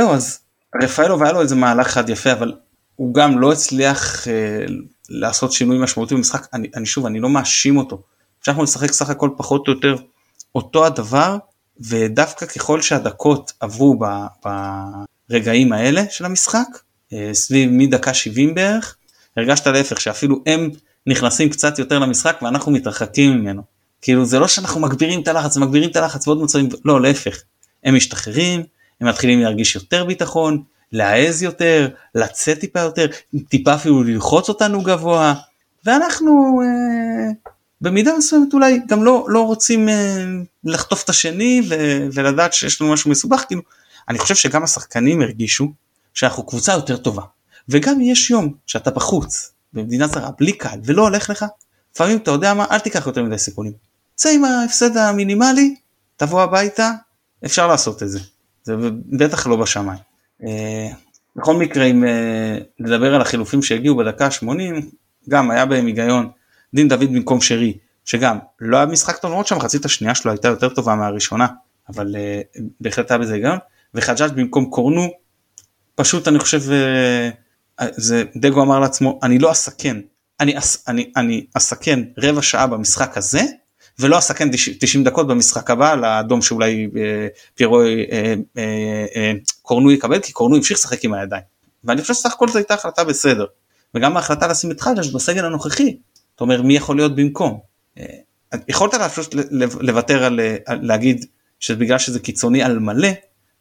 [0.00, 0.38] זהו אז
[0.82, 2.52] רפאלוב היה לו איזה מהלך אחד יפה אבל
[2.96, 4.72] הוא גם לא הצליח uh,
[5.08, 8.02] לעשות שינוי משמעותי במשחק, אני, אני שוב אני לא מאשים אותו,
[8.40, 9.96] אפשר לשחק סך הכל פחות או יותר
[10.54, 11.36] אותו הדבר
[11.80, 13.98] ודווקא ככל שהדקות עברו
[15.30, 16.66] ברגעים האלה של המשחק
[17.12, 18.96] אה, סביב מדקה 70 בערך
[19.36, 20.70] הרגשת להפך שאפילו הם
[21.06, 23.62] נכנסים קצת יותר למשחק ואנחנו מתרחקים ממנו.
[24.02, 27.42] כאילו זה לא שאנחנו מגבירים את הלחץ מגבירים את הלחץ ועוד מצבים לא להפך.
[27.84, 28.62] הם משתחררים
[29.02, 30.62] הם מתחילים להרגיש יותר ביטחון
[30.92, 33.06] להעז יותר לצאת טיפה יותר
[33.48, 35.34] טיפה אפילו ללחוץ אותנו גבוה
[35.84, 37.32] ואנחנו אה,
[37.80, 40.24] במידה מסוימת אולי גם לא לא רוצים אה,
[40.64, 41.74] לחטוף את השני ו,
[42.12, 43.62] ולדעת שיש לנו משהו מסובך כאילו
[44.08, 45.72] אני חושב שגם השחקנים הרגישו
[46.14, 47.22] שאנחנו קבוצה יותר טובה
[47.68, 51.44] וגם יש יום שאתה בחוץ במדינה זרה בלי קהל ולא הולך לך
[51.94, 53.72] לפעמים אתה יודע מה אל תיקח יותר מדי סיכונים.
[54.14, 55.74] צא עם ההפסד המינימלי
[56.16, 56.90] תבוא הביתה
[57.44, 58.18] אפשר לעשות את זה
[58.62, 59.98] זה בטח לא בשמיים.
[60.46, 60.88] אה,
[61.36, 64.90] בכל מקרה אם אה, נדבר על החילופים שהגיעו בדקה 80
[65.28, 66.30] גם היה בהם היגיון
[66.74, 70.68] דין דוד במקום שרי שגם לא היה משחק טוב למרות שהמחצית השנייה שלו הייתה יותר
[70.68, 71.46] טובה מהראשונה
[71.88, 73.58] אבל uh, בהחלט היה בזה היגיון
[73.94, 75.10] וחג'אג' במקום קורנו
[75.94, 76.60] פשוט אני חושב
[77.90, 79.96] זה דגו אמר לעצמו אני לא אסכן
[80.40, 83.42] אני, אס, אני, אני אסכן רבע שעה במשחק הזה
[84.02, 90.32] ולא אסכן 90 דקות במשחק הבא לאדום שאולי אה, פירו אה, אה, קורנו יקבל כי
[90.32, 91.42] קורנו המשיך לשחק עם הידיים
[91.84, 93.46] ואני חושב שסך הכל זו הייתה החלטה בסדר
[93.94, 95.96] וגם ההחלטה לשים את חג'אג' בסגל הנוכחי
[96.34, 97.60] אתה אומר מי יכול להיות במקום.
[98.68, 99.34] יכולת פשוט
[99.80, 101.26] לוותר על, להגיד
[101.60, 103.08] שבגלל שזה קיצוני על מלא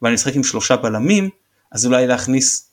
[0.02, 1.30] ואני משחק עם שלושה בלמים
[1.72, 2.70] אז אולי להכניס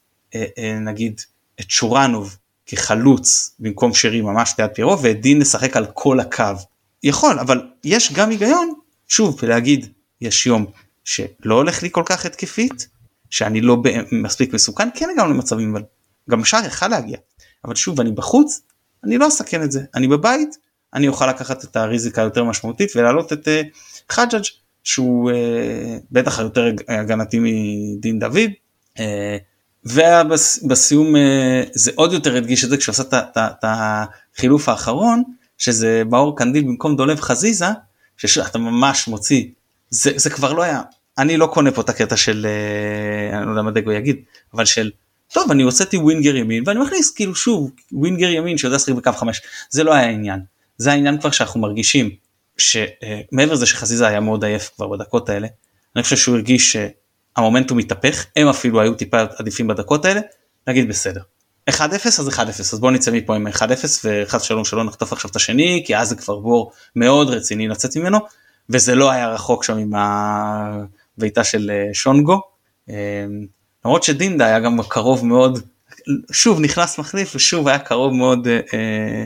[0.81, 1.21] נגיד
[1.61, 6.45] את שורנוב כחלוץ במקום שרי ממש ליד פירו ואת דין לשחק על כל הקו.
[7.03, 8.73] יכול אבל יש גם היגיון
[9.09, 10.67] שוב להגיד יש יום
[11.05, 12.89] שלא הולך לי כל כך התקפית
[13.31, 13.83] שאני לא
[14.13, 15.83] מספיק מסוכן כן הגענו למצבים אבל
[16.31, 17.19] גם שער יכל להגיע
[17.65, 18.61] אבל שוב אני בחוץ
[19.05, 20.57] אני לא אסכן את זה, אני בבית,
[20.95, 24.43] אני אוכל לקחת את הריזיקה היותר משמעותית ולהעלות את uh, חג'אג'
[24.85, 25.35] שהוא uh,
[26.11, 28.51] בטח יותר הגנתי מדין דוד.
[28.99, 29.01] אה,
[29.85, 31.19] ובסיום אה,
[31.73, 33.03] זה עוד יותר הדגיש את זה כשעשה
[33.37, 35.23] את החילוף האחרון
[35.59, 37.67] שזה מאור קנדיל במקום דולב חזיזה
[38.17, 39.45] שאתה ממש מוציא.
[39.91, 40.83] זה, זה כבר לא היה
[41.19, 42.47] אני לא קונה פה את הקטע של
[43.33, 44.17] אני לא יודע מה דגו יגיד
[44.55, 44.91] אבל של
[45.33, 49.41] טוב אני הוצאתי winger ימין ואני מכניס כאילו שוב winger ימין שיודע לשחק בקו 5
[49.71, 50.41] זה לא היה העניין.
[50.77, 52.11] זה העניין כבר שאנחנו מרגישים
[52.59, 55.49] שמעבר לזה שחזיזה היה מאוד עייף כבר בדקות האלה
[55.97, 56.77] אני חושב שהוא הרגיש
[57.37, 60.21] שהמומנטום מתהפך הם אפילו היו טיפה עדיפים בדקות האלה
[60.67, 61.21] נגיד בסדר
[61.69, 61.73] 1-0
[62.07, 63.61] אז 1-0 אז בוא נצא מפה עם 1-0
[64.05, 67.97] וחס שלום שלא נחטוף עכשיו את השני כי אז זה כבר בור מאוד רציני לצאת
[67.97, 68.19] ממנו
[68.71, 72.43] וזה לא היה רחוק שם עם הביתה של אה, שונגו.
[72.89, 72.95] אמ,
[73.85, 75.59] למרות שדינדה היה גם קרוב מאוד,
[76.33, 79.25] שוב נכנס מחליף ושוב היה קרוב מאוד אה, אה,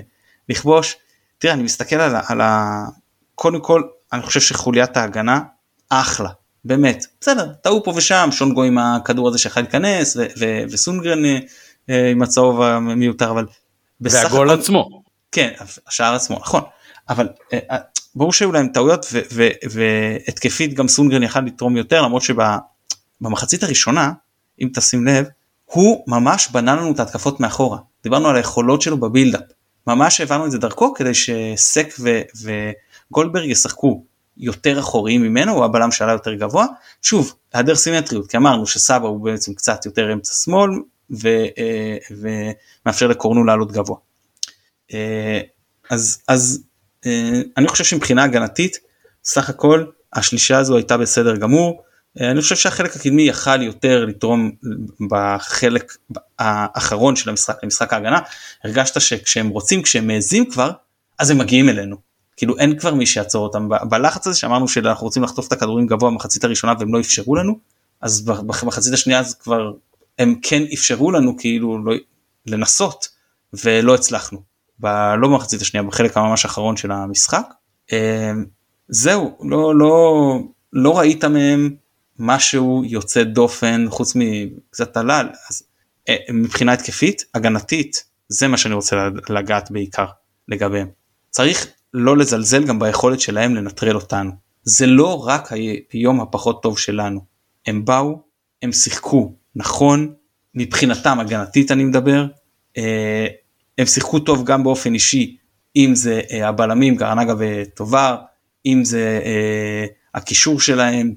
[0.49, 0.97] לכבוש.
[1.39, 2.85] תראה אני מסתכל על, על ה...
[3.35, 5.41] קודם כל אני חושב שחוליית ההגנה
[5.89, 6.29] אחלה,
[6.65, 10.17] באמת בסדר טעו פה ושם שונגו עם הכדור הזה שיכול להיכנס
[10.71, 11.39] וסונגרן אה,
[11.89, 13.47] עם הצהוב המיותר אבל.
[14.01, 14.61] והגול הכל...
[14.61, 15.03] עצמו.
[15.33, 15.53] כן
[15.87, 16.63] השער עצמו נכון
[17.09, 17.79] אבל אה, אה,
[18.15, 19.07] ברור שהיו להם טעויות
[19.71, 24.13] והתקפית גם סונגרן יכל לתרום יותר למרות שבמחצית הראשונה
[24.61, 25.27] אם תשים לב
[25.65, 29.43] הוא ממש בנה לנו את ההתקפות מאחורה דיברנו על היכולות שלו בבילדאפ
[29.87, 31.95] ממש הבנו את זה דרכו כדי שסק
[33.11, 34.05] וגולדברג ישחקו
[34.37, 36.67] יותר אחוריים ממנו הוא הבלם שעלה יותר גבוה
[37.03, 40.71] שוב היעדר סימטריות כי אמרנו שסבא הוא בעצם קצת יותר אמצע שמאל
[41.13, 43.97] ו, אה, ומאפשר לקורנו לעלות גבוה.
[44.95, 45.41] אה,
[45.91, 46.63] אז אז
[47.07, 48.79] אה, אני חושב שמבחינה הגנתית
[49.25, 51.83] סך הכל השלישה הזו הייתה בסדר גמור.
[52.21, 54.51] אני חושב שהחלק הקדמי יכל יותר לתרום
[55.11, 55.97] בחלק
[56.39, 58.19] האחרון של המשחק למשחק ההגנה
[58.65, 60.71] הרגשת שכשהם רוצים כשהם מעזים כבר
[61.19, 61.97] אז הם מגיעים אלינו
[62.37, 66.11] כאילו אין כבר מי שיעצור אותם בלחץ הזה שאמרנו שאנחנו רוצים לחטוף את הכדורים גבוה
[66.11, 67.59] במחצית הראשונה והם לא אפשרו לנו
[68.01, 69.73] אז במחצית השנייה אז כבר
[70.23, 71.95] הם כן אפשרו לנו כאילו לא,
[72.47, 73.09] לנסות
[73.65, 74.43] ולא הצלחנו.
[74.81, 74.87] ב,
[75.19, 77.47] לא במחצית השנייה בחלק הממש האחרון של המשחק.
[77.93, 78.45] אמ,
[78.89, 80.39] זהו לא לא
[80.73, 81.71] לא ראית מהם
[82.19, 85.63] משהו יוצא דופן חוץ מקצת עלל אז
[86.09, 88.97] אה, מבחינה התקפית הגנתית זה מה שאני רוצה
[89.29, 90.07] לגעת בעיקר
[90.49, 90.89] לגביהם.
[91.31, 94.31] צריך לא לזלזל גם ביכולת שלהם לנטרל אותנו.
[94.63, 95.51] זה לא רק
[95.93, 97.21] היום הפחות טוב שלנו.
[97.67, 98.23] הם באו,
[98.63, 100.15] הם שיחקו נכון,
[100.55, 102.27] מבחינתם הגנתית אני מדבר,
[102.79, 103.27] אה,
[103.79, 105.37] הם שיחקו טוב גם באופן אישי,
[105.77, 108.17] אם זה אה, הבלמים גרנגה וטובר,
[108.67, 111.15] אם זה אה, הקישור שלהם,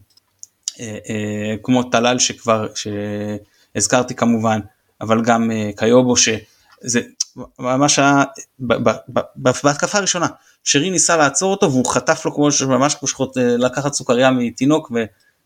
[1.63, 4.59] כמו טלל שכבר, שהזכרתי כמובן,
[5.01, 7.01] אבל גם קיובו שזה
[7.59, 8.23] ממש היה
[9.35, 10.27] בהתקפה הראשונה
[10.65, 14.91] שרי ניסה לעצור אותו והוא חטף לו כמו שממש כמו אה, לקחת סוכריה מתינוק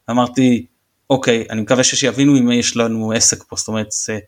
[0.07, 0.65] ואמרתי
[1.09, 4.19] אוקיי אני מקווה שיבינו אם יש לנו עסק פה זאת אומרת זה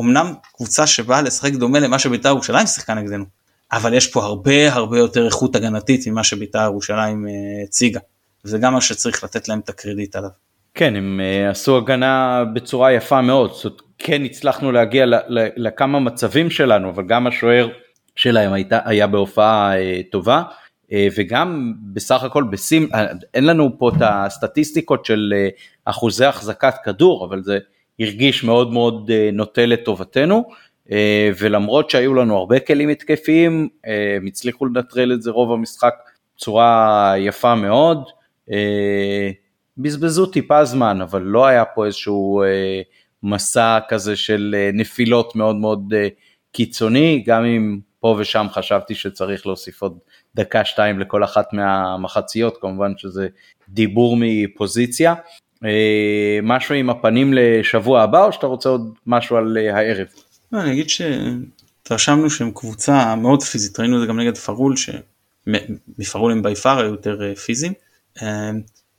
[0.00, 3.24] אמנם קבוצה שבאה לשחק דומה למה שבית"ר ירושלים שיחקה נגדנו
[3.72, 7.32] אבל יש פה הרבה הרבה יותר איכות הגנתית ממה שבית"ר ירושלים אה,
[7.64, 8.00] הציגה
[8.44, 10.30] וזה גם מה שצריך לתת להם את הקרדיט עליו.
[10.74, 15.04] כן הם uh, עשו הגנה בצורה יפה מאוד זאת כן הצלחנו להגיע
[15.56, 17.68] לכמה מצבים שלנו אבל גם השוער
[18.16, 20.42] שלהם היה בהופעה אה, טובה אה,
[20.92, 25.48] וגם בסך הכל בשים, אה, אין לנו פה את הסטטיסטיקות של אה,
[25.84, 27.58] אחוזי החזקת כדור אבל זה
[28.00, 30.44] הרגיש מאוד מאוד אה, נוטה לטובתנו
[30.92, 35.94] אה, ולמרות שהיו לנו הרבה כלים התקפיים אה, הם הצליחו לנטרל את זה רוב המשחק
[36.36, 37.98] בצורה יפה מאוד.
[38.52, 39.30] אה,
[39.78, 42.80] בזבזו טיפה זמן אבל לא היה פה איזשהו אה,
[43.22, 46.08] מסע כזה של אה, נפילות מאוד מאוד אה,
[46.52, 49.98] קיצוני גם אם פה ושם חשבתי שצריך להוסיף עוד
[50.34, 53.28] דקה שתיים לכל אחת מהמחציות כמובן שזה
[53.68, 55.14] דיבור מפוזיציה.
[55.64, 60.06] אה, משהו עם הפנים לשבוע הבא או שאתה רוצה עוד משהו על הערב?
[60.52, 66.32] לא, אני אגיד שהתרשמנו שהם קבוצה מאוד פיזית ראינו את זה גם נגד פרול שמפרול
[66.32, 67.72] הם ביפר היו יותר פיזיים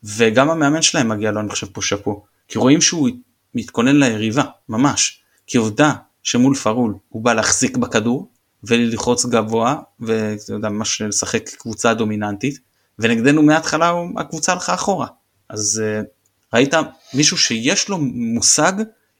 [0.03, 3.09] וגם המאמן שלהם מגיע לו אני חושב פה שאפו כי רואים שהוא
[3.55, 5.21] מתכונן ליריבה, ממש.
[5.47, 8.31] כי עובדה שמול פרול הוא בא להחזיק בכדור
[8.63, 12.59] וללחוץ גבוה ואתה יודע ממש לשחק קבוצה דומיננטית
[12.99, 15.07] ונגדנו מההתחלה הקבוצה הלכה אחורה.
[15.49, 16.05] אז uh,
[16.53, 16.73] ראית
[17.13, 18.73] מישהו שיש לו מושג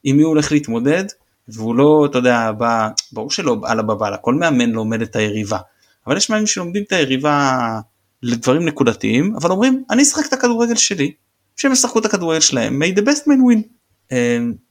[0.04, 1.04] עם מי הוא הולך להתמודד?
[1.48, 5.58] והוא לא אתה יודע בא ברור שלא על הבבלה כל מאמן לומד את היריבה.
[6.08, 7.60] אבל יש מאמנים שלומדים את היריבה
[8.24, 11.14] לדברים נקודתיים אבל אומרים אני אשחק את הכדורגל שלי.
[11.56, 13.62] שהם ישחקו את הכדורגל שלהם may the best man win.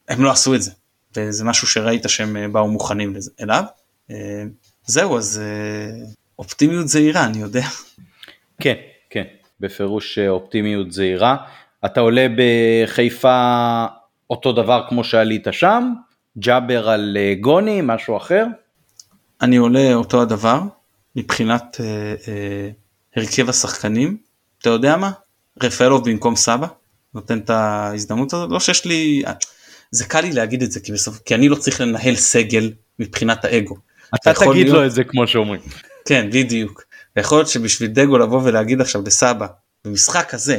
[0.08, 0.70] הם לא עשו את זה.
[1.16, 3.64] וזה משהו שראית שהם אה, באו מוכנים אליו.
[4.10, 4.44] אה,
[4.86, 6.06] זהו אז אה,
[6.38, 7.64] אופטימיות זהירה אני יודע.
[8.60, 8.74] כן
[9.10, 9.24] כן
[9.60, 11.36] בפירוש אופטימיות זהירה.
[11.84, 13.86] אתה עולה בחיפה
[14.30, 15.92] אותו דבר כמו שעלית שם?
[16.38, 18.46] ג'אבר על גוני משהו אחר?
[19.42, 20.60] אני עולה אותו הדבר
[21.16, 22.70] מבחינת אה, אה,
[23.16, 24.16] הרכב השחקנים
[24.58, 25.10] אתה יודע מה?
[25.62, 26.66] רפאלוב במקום סבא
[27.14, 29.22] נותן את ההזדמנות הזאת לא שיש לי
[29.90, 33.44] זה קל לי להגיד את זה כי, בסוף, כי אני לא צריך לנהל סגל מבחינת
[33.44, 33.76] האגו.
[34.14, 34.76] אתה תגיד להיות...
[34.78, 35.60] לו את זה כמו שאומרים.
[36.04, 36.82] כן בדיוק.
[37.16, 39.46] יכול להיות שבשביל דגו לבוא ולהגיד עכשיו לסבא
[39.84, 40.58] במשחק הזה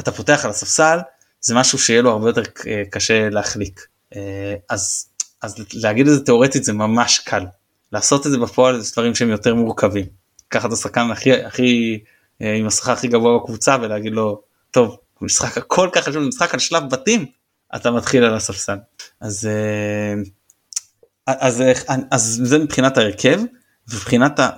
[0.00, 0.98] אתה פותח על הספסל
[1.40, 2.42] זה משהו שיהיה לו הרבה יותר
[2.90, 3.86] קשה להחליק.
[4.16, 5.08] אה, אז,
[5.42, 7.44] אז להגיד את זה תאורטית זה ממש קל.
[7.92, 10.06] לעשות את זה בפועל זה דברים שהם יותר מורכבים.
[10.46, 12.00] לקחת את השחקן הכי הכי
[12.42, 16.60] אה, עם השכר הכי גבוה בקבוצה ולהגיד לו טוב משחק הכל כך חשוב משחק על
[16.60, 17.26] שלב בתים
[17.76, 18.76] אתה מתחיל על הספסל
[19.20, 20.22] אז אה,
[21.28, 21.62] אז
[22.10, 23.40] אז, זה מבחינת ההרכב
[23.88, 24.50] מבחינת ה...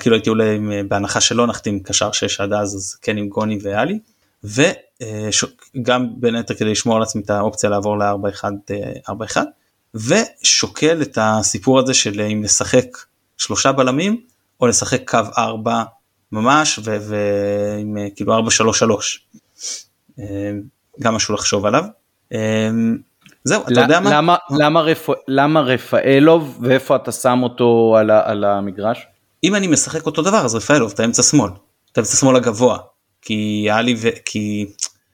[0.00, 0.56] כאילו הייתי עולה
[0.88, 3.98] בהנחה שלא נחתים קשר 6 עד אז אז כן עם גוני ואלי
[4.44, 9.38] וגם בין היתר כדי לשמור על עצמי את האופציה לעבור ל-4-1
[9.94, 12.86] ושוקל את הסיפור הזה של אם לשחק
[13.36, 14.20] שלושה בלמים
[14.60, 15.82] או לשחק קו 4
[16.32, 18.38] ממש ועם כאילו
[20.18, 20.20] 4-3-3
[21.00, 21.84] גם משהו לחשוב עליו.
[23.48, 24.10] זהו, אתה יודע מה?
[24.10, 25.08] למה, למה, רפ...
[25.28, 26.58] למה רפאלוב?
[26.62, 28.30] ואיפה אתה שם אותו על, ה...
[28.30, 29.06] על המגרש?
[29.44, 31.50] אם אני משחק אותו דבר אז רפאלוב אתה אמצע שמאל,
[31.92, 32.78] אתה אמצע שמאל הגבוה,
[33.22, 34.08] כי עלי ו...
[34.24, 34.66] כי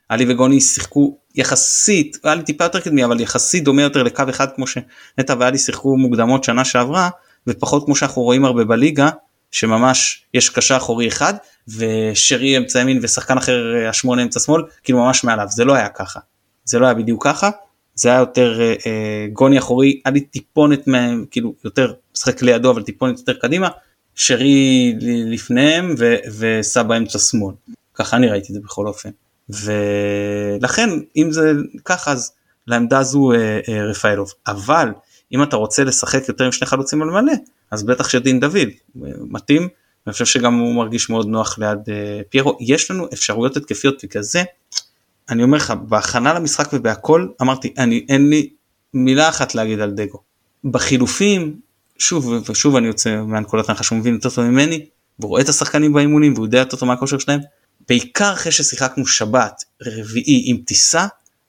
[0.08, 4.66] עלי וגוני שיחקו יחסית, עלי טיפה יותר קדמי אבל יחסית דומה יותר לקו אחד כמו
[4.66, 7.08] שנטע ועלי שיחקו מוקדמות שנה שעברה
[7.46, 9.10] ופחות כמו שאנחנו רואים הרבה בליגה
[9.50, 11.34] שממש יש קשה אחורי אחד
[11.68, 15.46] ושרי אמצע ימין ושחקן אחר השמונה אמצע שמאל כאילו ממש מעליו.
[15.50, 16.20] זה לא היה ככה.
[16.64, 17.50] זה לא היה בדיוק ככה
[17.94, 22.70] זה היה יותר אה, אה, גוני אחורי היה לי טיפונת מהם כאילו יותר משחק לידו
[22.70, 23.68] אבל טיפונת יותר קדימה
[24.14, 27.54] שרי לפניהם ו, וסבא אמצע שמאל.
[27.94, 29.10] ככה אני ראיתי את זה בכל אופן.
[29.48, 31.52] ולכן אם זה
[31.84, 32.32] ככה אז
[32.66, 34.32] לעמדה הזו אה, אה, רפאלוב.
[34.46, 34.88] אבל
[35.32, 37.32] אם אתה רוצה לשחק יותר עם שני חלוצים על מלא
[37.70, 38.68] אז בטח שדין דוד
[39.20, 39.68] מתאים.
[40.06, 42.58] אני חושב שגם הוא מרגיש מאוד נוח ליד אה, פיירו.
[42.60, 44.42] יש לנו אפשרויות התקפיות וכזה
[45.30, 48.48] אני אומר לך בהכנה למשחק ובהכל אמרתי אני אין לי
[48.94, 50.18] מילה אחת להגיד על דגו.
[50.64, 51.60] בחילופים
[51.98, 54.86] שוב ושוב אני יוצא מהנקודת הנחה שהוא מבין יותר טוב ממני
[55.18, 57.40] והוא רואה את השחקנים באימונים והוא יודע יותר טוב מה הכושר שלהם
[57.88, 61.06] בעיקר אחרי ששיחקנו שבת רביעי עם טיסה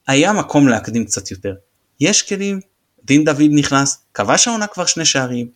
[0.07, 1.53] היה מקום להקדים קצת יותר.
[1.99, 2.59] יש כלים
[3.03, 5.47] דין דוד נכנס כבש העונה כבר שני שערים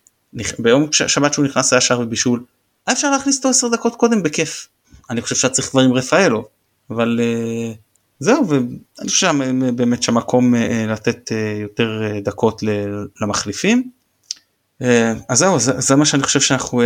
[0.60, 2.44] ביום שבת שהוא נכנס היה שער ובישול
[2.92, 4.68] אפשר להכניס אותו 10 דקות קודם בכיף.
[5.10, 6.48] אני חושב שהיה צריך כבר עם רפאלו
[6.90, 7.20] אבל.
[7.20, 7.89] Uh,
[8.20, 12.62] זהו ואני חושב שבאמת שהמקום אה, לתת אה, יותר אה, דקות
[13.22, 13.90] למחליפים.
[15.30, 16.82] אז זהו זה, זה מה שאני חושב שאנחנו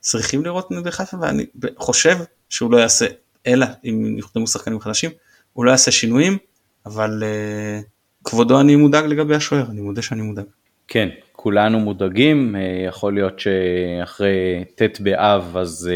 [0.00, 1.46] צריכים לראות בחיפה ואני
[1.76, 3.06] חושב שהוא לא יעשה
[3.46, 5.10] אלא אם יוחתמו שחקנים חדשים
[5.52, 6.38] הוא לא יעשה שינויים
[6.86, 7.22] אבל
[8.24, 10.44] כבודו אני מודאג לגבי השוער אני מודה שאני מודאג.
[10.88, 12.56] כן כולנו מודאגים
[12.88, 15.90] יכול להיות שאחרי ט' באב אז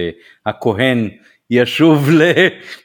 [0.47, 1.09] הכהן
[1.51, 2.11] ישוב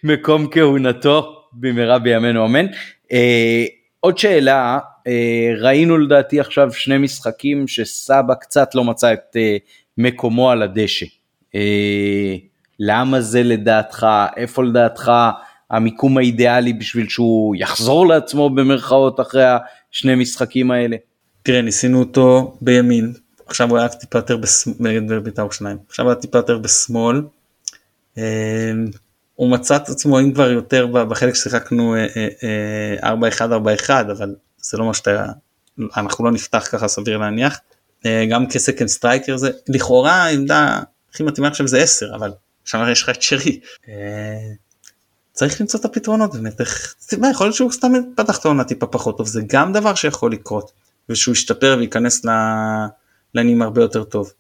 [0.04, 2.66] למקום כהונתו במהרה בימינו אמן.
[3.12, 3.66] אה,
[4.00, 9.58] עוד שאלה, אה, ראינו לדעתי עכשיו שני משחקים שסבא קצת לא מצא את אה,
[9.98, 11.06] מקומו על הדשא.
[11.56, 12.36] אה,
[12.80, 15.12] למה זה לדעתך, איפה לדעתך
[15.72, 19.44] המיקום האידיאלי בשביל שהוא יחזור לעצמו במרכאות אחרי
[19.92, 20.98] השני משחקים האלה?
[21.44, 23.14] תראה ניסינו אותו בימין
[23.46, 24.38] עכשיו הוא היה טיפה יותר
[25.10, 27.22] בבית"ר ירושלים עכשיו הוא היה טיפה יותר בשמאל
[29.36, 34.86] הוא מצא את עצמו אם כבר יותר בחלק ששיחקנו 4-1-4-1 אה, אה, אבל זה לא
[34.86, 35.26] מה שאתה
[35.98, 37.60] אנחנו לא נפתח ככה סביר להניח
[38.30, 40.80] גם כ second striker זה לכאורה העמדה
[41.12, 42.32] הכי מתאימה עכשיו זה 10 אבל
[42.66, 43.60] שם יש לך את שרי.
[45.34, 46.96] צריך למצוא את הפתרונות באמת איך
[47.32, 50.72] יכול להיות שהוא סתם פתח את העונה טיפה פחות טוב זה גם דבר שיכול לקרות
[51.10, 54.32] ושהוא ישתפר וייכנס לעניינים הרבה יותר טוב.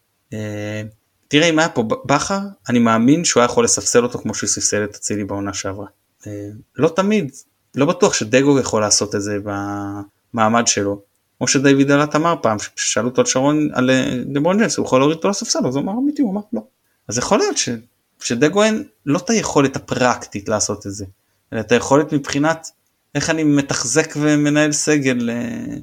[1.28, 4.84] תראה אם היה פה בכר אני מאמין שהוא היה יכול לספסל אותו כמו שהוא ספסל
[4.84, 5.88] את אצילי בעונה שעברה.
[6.28, 7.32] אה, לא תמיד
[7.76, 11.02] לא בטוח שדגו יכול לעשות את זה במעמד שלו.
[11.38, 13.90] כמו שדיוויד אלת אמר פעם כששאלו אותו על שרון על
[14.26, 16.62] דברון אה, ג'נס הוא יכול להוריד אותו לספסל אז הוא אמר אמיתי הוא אמר לא.
[17.08, 17.70] אז יכול להיות ש,
[18.20, 21.06] שדגו אין לא את היכולת הפרקטית לעשות את זה
[21.54, 22.68] אלא את היכולת מבחינת
[23.16, 25.76] איך אני מתחזק ומנהל סגל אה,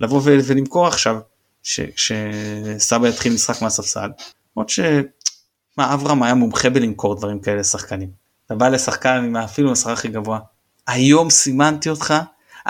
[0.00, 1.18] לבוא ולמכור עכשיו
[1.62, 4.10] שסבא יתחיל משחק מהספסל
[4.58, 8.10] למרות שמה אברהם היה מומחה בלמכור דברים כאלה לשחקנים.
[8.46, 10.38] אתה בא לשחקן עם אפילו השכר הכי גבוה.
[10.86, 12.14] היום סימנתי אותך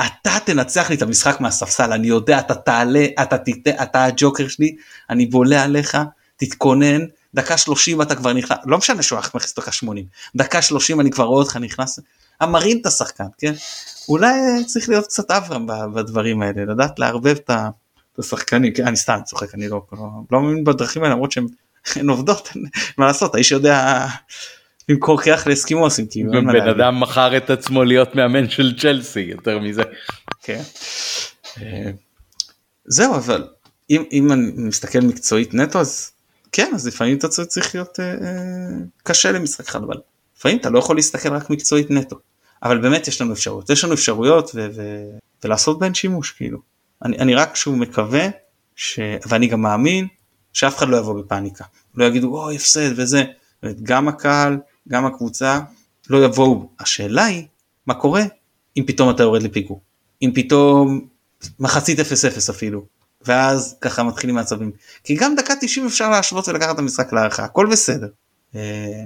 [0.06, 4.76] אתה תנצח לי את המשחק מהספסל אני יודע אתה תעלה אתה תיתן אתה הג'וקר שלי
[5.10, 5.98] אני בולה עליך
[6.36, 7.00] תתכונן
[7.34, 10.04] דקה 30 אתה כבר נכנס לא משנה שהוא הולך מכניס דקה 80
[10.36, 11.98] דקה 30 אני כבר רואה אותך נכנס
[12.40, 13.52] המרין את השחקן כן
[14.08, 17.50] אולי צריך להיות קצת אברהם בדברים האלה לדעת לערבב את
[18.18, 21.46] השחקנים כן, אני סתם צוחק אני לא לא, לא מאמין בדרכים האלה למרות שהם
[21.96, 22.48] הן עובדות,
[22.98, 24.06] מה לעשות, האיש יודע
[24.88, 26.06] למכור קרח לאסקימוסים.
[26.10, 29.82] כאילו, בן אדם מכר את עצמו להיות מאמן של צ'לסי, יותר מזה.
[30.42, 30.62] כן.
[31.60, 31.90] אה,
[32.84, 33.46] זהו, אבל
[33.90, 36.10] אם, אם אני מסתכל מקצועית נטו, אז
[36.52, 38.16] כן, אז לפעמים אתה צריך להיות אה, אה,
[39.02, 39.96] קשה למשחק אחד, אבל
[40.38, 42.16] לפעמים אתה לא יכול להסתכל רק מקצועית נטו.
[42.62, 46.58] אבל באמת יש לנו אפשרויות, יש לנו אפשרויות ו- ו- ולעשות בהן שימוש, כאילו.
[47.04, 48.28] אני, אני רק שוב מקווה,
[48.76, 49.00] ש...
[49.28, 50.06] ואני גם מאמין,
[50.52, 53.24] שאף אחד לא יבוא בפאניקה, לא יגידו אוי הפסד וזה,
[53.82, 55.60] גם הקהל, גם הקבוצה
[56.10, 57.46] לא יבואו, השאלה היא
[57.86, 58.22] מה קורה
[58.76, 59.80] אם פתאום אתה יורד לפיגור,
[60.22, 61.00] אם פתאום
[61.60, 62.02] מחצית 0-0
[62.50, 62.84] אפילו,
[63.26, 64.70] ואז ככה מתחילים מעצבים,
[65.04, 68.08] כי גם דקה 90 אפשר להשוות ולקחת את המשחק להערכה, הכל בסדר.
[68.54, 69.04] אה,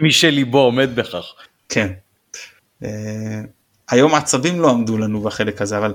[0.00, 1.24] מי שליבו עומד בכך.
[1.68, 1.92] כן.
[3.88, 5.94] היום העצבים לא עמדו לנו בחלק הזה אבל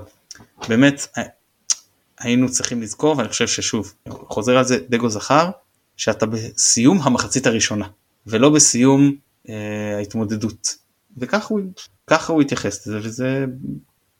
[0.68, 1.06] באמת
[2.20, 5.50] היינו צריכים לזכור ואני חושב ששוב חוזר על זה דגו זכר
[5.96, 7.86] שאתה בסיום המחצית הראשונה
[8.26, 9.14] ולא בסיום
[9.48, 10.76] אה, ההתמודדות
[11.18, 11.60] וככה הוא,
[12.28, 13.44] הוא התייחס לזה וזה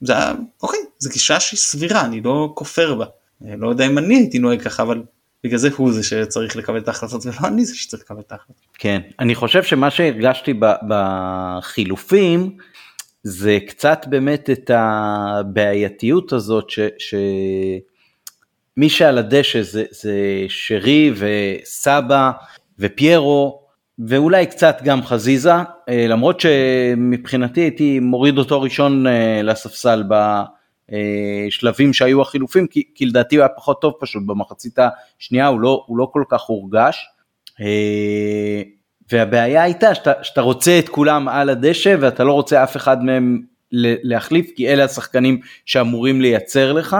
[0.01, 0.33] זה היה
[0.63, 3.07] אוקיי זה גישה שהיא סבירה אני לא כופר בה
[3.47, 5.03] אה, לא יודע אם אני הייתי נוהג ככה אבל
[5.45, 8.67] בגלל זה הוא זה שצריך לקבל את ההחלטות ולא אני זה שצריך לקבל את ההחלטות.
[8.79, 10.55] כן אני חושב שמה שהרגשתי
[10.89, 12.57] בחילופים
[13.23, 22.31] זה קצת באמת את הבעייתיות הזאת ש, שמי שעל הדשא זה, זה שרי וסבא
[22.79, 23.61] ופיירו
[23.99, 25.53] ואולי קצת גם חזיזה
[25.89, 30.05] אה, למרות שמבחינתי הייתי מוריד אותו ראשון אה, לספסל
[30.89, 34.79] בשלבים שהיו החילופים כי, כי לדעתי הוא היה פחות טוב פשוט במחצית
[35.19, 37.07] השנייה הוא לא, הוא לא כל כך הורגש.
[39.13, 43.43] והבעיה הייתה שאתה, שאתה רוצה את כולם על הדשא ואתה לא רוצה אף אחד מהם
[43.73, 46.97] להחליף כי אלה השחקנים שאמורים לייצר לך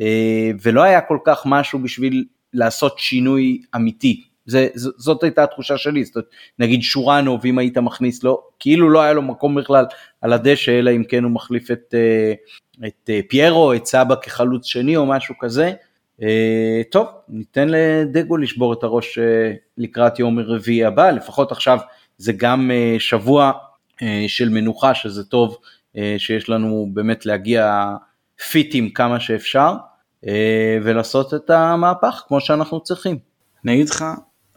[0.00, 4.24] אה, ולא היה כל כך משהו בשביל לעשות שינוי אמיתי.
[4.46, 6.28] זה, זאת הייתה התחושה שלי, זאת אומרת,
[6.58, 9.84] נגיד שורנו ואם היית מכניס לו, כאילו לא היה לו מקום בכלל
[10.20, 12.32] על הדשא אלא אם כן הוא מחליף את, אה,
[12.86, 15.72] את אה, פיירו, את סבא כחלוץ שני או משהו כזה.
[16.22, 21.78] אה, טוב, ניתן לדגו לשבור את הראש אה, לקראת יום רביעי הבא, לפחות עכשיו
[22.18, 23.52] זה גם אה, שבוע
[24.26, 25.56] של מנוחה שזה טוב
[26.18, 27.94] שיש לנו באמת להגיע
[28.50, 29.74] פיטים כמה שאפשר
[30.82, 33.18] ולעשות את המהפך כמו שאנחנו צריכים.
[33.64, 34.04] אני אגיד לך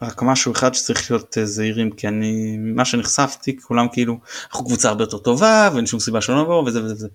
[0.02, 4.18] רק משהו אחד שצריך להיות זהירים כי אני מה שנחשפתי כולם כאילו
[4.50, 7.08] אנחנו קבוצה הרבה יותר טובה ואין שום סיבה שלא נבוא וזה וזה וזה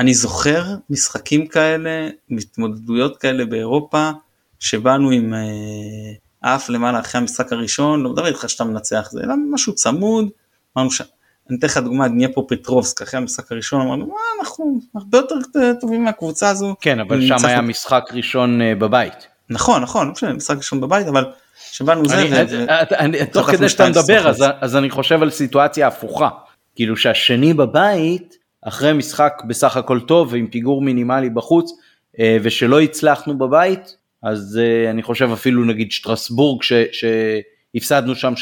[0.00, 4.10] אני זוכר משחקים כאלה, התמודדויות כאלה באירופה,
[4.58, 9.34] שבאנו עם אה, אף למעלה אחרי המשחק הראשון, לא מדבר איתך שאתה מנצח, זה אלא
[9.50, 10.28] משהו צמוד,
[10.76, 11.02] אמרנו ש...
[11.50, 15.34] אני אתן לך דוגמא, דניאפו פטרובסק, אחרי המשחק הראשון אמרנו, מה אנחנו הרבה יותר
[15.80, 16.74] טובים מהקבוצה הזו.
[16.80, 19.26] כן, אבל שם היה משחק ראשון אה, בבית.
[19.50, 21.24] נכון, נכון, לא משנה, משחק ראשון בבית, אבל
[21.72, 23.24] שבאנו זה...
[23.32, 26.28] תוך כדי שאתה מדבר, אז אני חושב על סיטואציה הפוכה,
[26.74, 31.72] כאילו שהשני בבית, אחרי משחק בסך הכל טוב ועם פיגור מינימלי בחוץ
[32.18, 38.32] אה, ושלא הצלחנו בבית, אז אה, אני חושב אפילו נגיד שטרסבורג שהפסדנו שם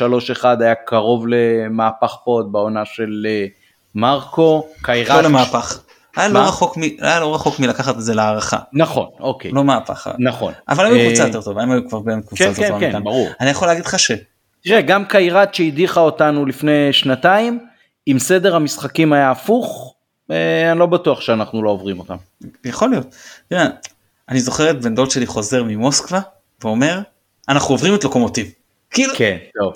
[0.43, 3.47] 3-1 היה קרוב למהפך פה עוד בעונה של אה,
[3.95, 5.11] מרקו, קיירת.
[5.11, 5.83] לא למהפך.
[6.17, 6.81] היה לא, רחוק מ...
[7.01, 8.59] היה לא רחוק מלקחת את זה להערכה.
[8.73, 9.51] נכון, אוקיי.
[9.51, 10.09] לא מהפך.
[10.19, 10.53] נכון.
[10.69, 12.81] אבל הם היו קבוצה יותר טובה, הם היו כבר בין קבוצה יותר טובה.
[12.81, 13.29] כן, כן, כן, ברור.
[13.41, 14.13] אני יכול להגיד לך ש...
[14.65, 17.59] תראה, גם קיירת שהדיחה אותנו לפני שנתיים,
[18.09, 19.95] אם סדר המשחקים היה הפוך,
[20.31, 22.17] אני לא בטוח שאנחנו לא עוברים אותם.
[22.65, 23.15] יכול להיות.
[23.49, 23.67] תראה,
[24.29, 26.21] אני זוכר את בן דוד שלי חוזר ממוסקבה
[26.63, 27.01] ואומר
[27.49, 28.53] אנחנו עוברים את לוקומוטיב.
[28.91, 29.75] כאילו, כן, טוב.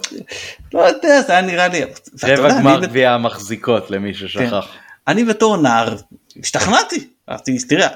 [0.74, 1.84] לא יודע, זה היה נראה לי.
[2.22, 4.66] רבע גמר גביע המחזיקות למי ששכח.
[4.72, 4.78] כן.
[5.08, 5.96] אני בתור נער
[6.40, 7.08] השתכנעתי.
[7.68, 7.88] תראה,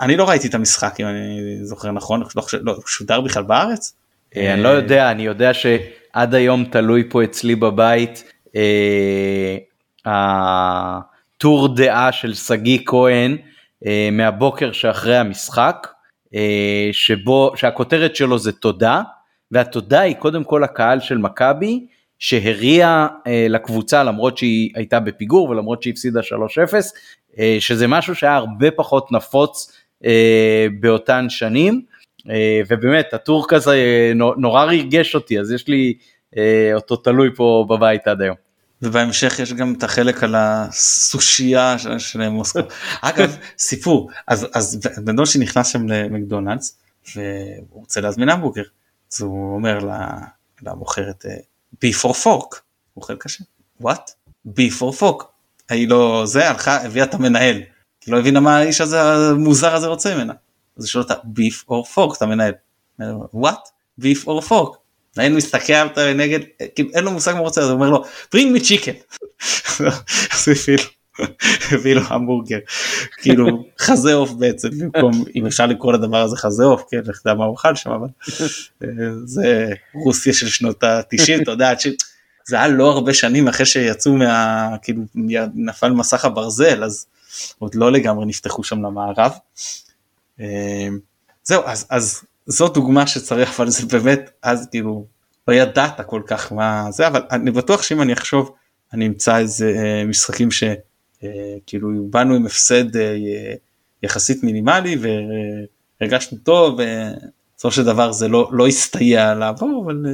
[0.00, 3.94] אני לא ראיתי את המשחק אם אני זוכר נכון, לא, לא שודר בכלל בארץ?
[4.36, 8.24] אה, אני לא יודע, אני יודע שעד היום תלוי פה אצלי בבית.
[11.38, 13.36] טור דעה של שגיא כהן
[13.86, 15.86] אה, מהבוקר שאחרי המשחק,
[16.34, 19.02] אה, שבו, שהכותרת שלו זה תודה,
[19.50, 21.86] והתודה היא קודם כל לקהל של מכבי,
[22.18, 26.24] שהריע אה, לקבוצה למרות שהיא הייתה בפיגור ולמרות שהיא הפסידה 3-0,
[27.38, 29.72] אה, שזה משהו שהיה הרבה פחות נפוץ
[30.04, 31.82] אה, באותן שנים,
[32.30, 35.94] אה, ובאמת הטור כזה אה, נורא ריגש אותי, אז יש לי
[36.36, 38.45] אה, אותו תלוי פה בבית עד היום.
[38.82, 42.60] ובהמשך יש גם את החלק על הסושייה של, מוסקו.
[43.00, 46.78] אגב סיפור אז אז בן דוד שנכנס שם למקדונלדס
[47.16, 48.64] והוא רוצה להזמין המבוגר
[49.12, 49.78] אז הוא אומר
[50.62, 51.24] למוכרת
[51.80, 52.62] בי פור פורק
[52.94, 53.44] הוא אוכל קשה.
[53.80, 54.10] וואט
[54.44, 55.22] בי פור פורק
[55.68, 57.62] היא לא זה הלכה הביאה את המנהל.
[58.00, 60.32] כי לא הבינה מה האיש הזה המוזר הזה רוצה ממנה.
[60.76, 62.52] אז היא שואלת אותה ביף אור פורק את המנהל.
[63.34, 63.68] וואט
[63.98, 64.76] ביף אור פורק
[65.16, 66.40] היינו מסתכל עליו נגד,
[66.74, 69.16] כאילו אין לו מושג מה רוצה, אז הוא אומר לו, bring me chicken.
[70.34, 71.26] אז הוא לו,
[71.72, 72.58] הביא לו המבורגר,
[73.22, 77.34] כאילו חזה עוף בעצם, במקום, אם אפשר לקרוא לדבר הזה חזה עוף, כן, לך תדע
[77.34, 78.08] מה הוא אכל שם, אבל
[79.24, 81.72] זה רוסיה של שנות ה-90, אתה יודע,
[82.46, 85.02] זה היה לא הרבה שנים אחרי שיצאו מה, כאילו
[85.54, 87.06] נפל מסך הברזל, אז
[87.58, 89.32] עוד לא לגמרי נפתחו שם למערב.
[90.40, 90.88] אה,
[91.44, 95.06] זהו, אז, אז זו דוגמה שצריך אבל זה באמת אז כאילו
[95.48, 98.54] לא ידעת כל כך מה זה אבל אני בטוח שאם אני אחשוב
[98.92, 103.14] אני אמצא איזה אה, משחקים שכאילו אה, באנו עם הפסד אה,
[104.02, 104.96] יחסית מינימלי
[106.00, 110.04] והרגשנו טוב ובסופו של דבר זה לא לא הסתייע לעבור אבל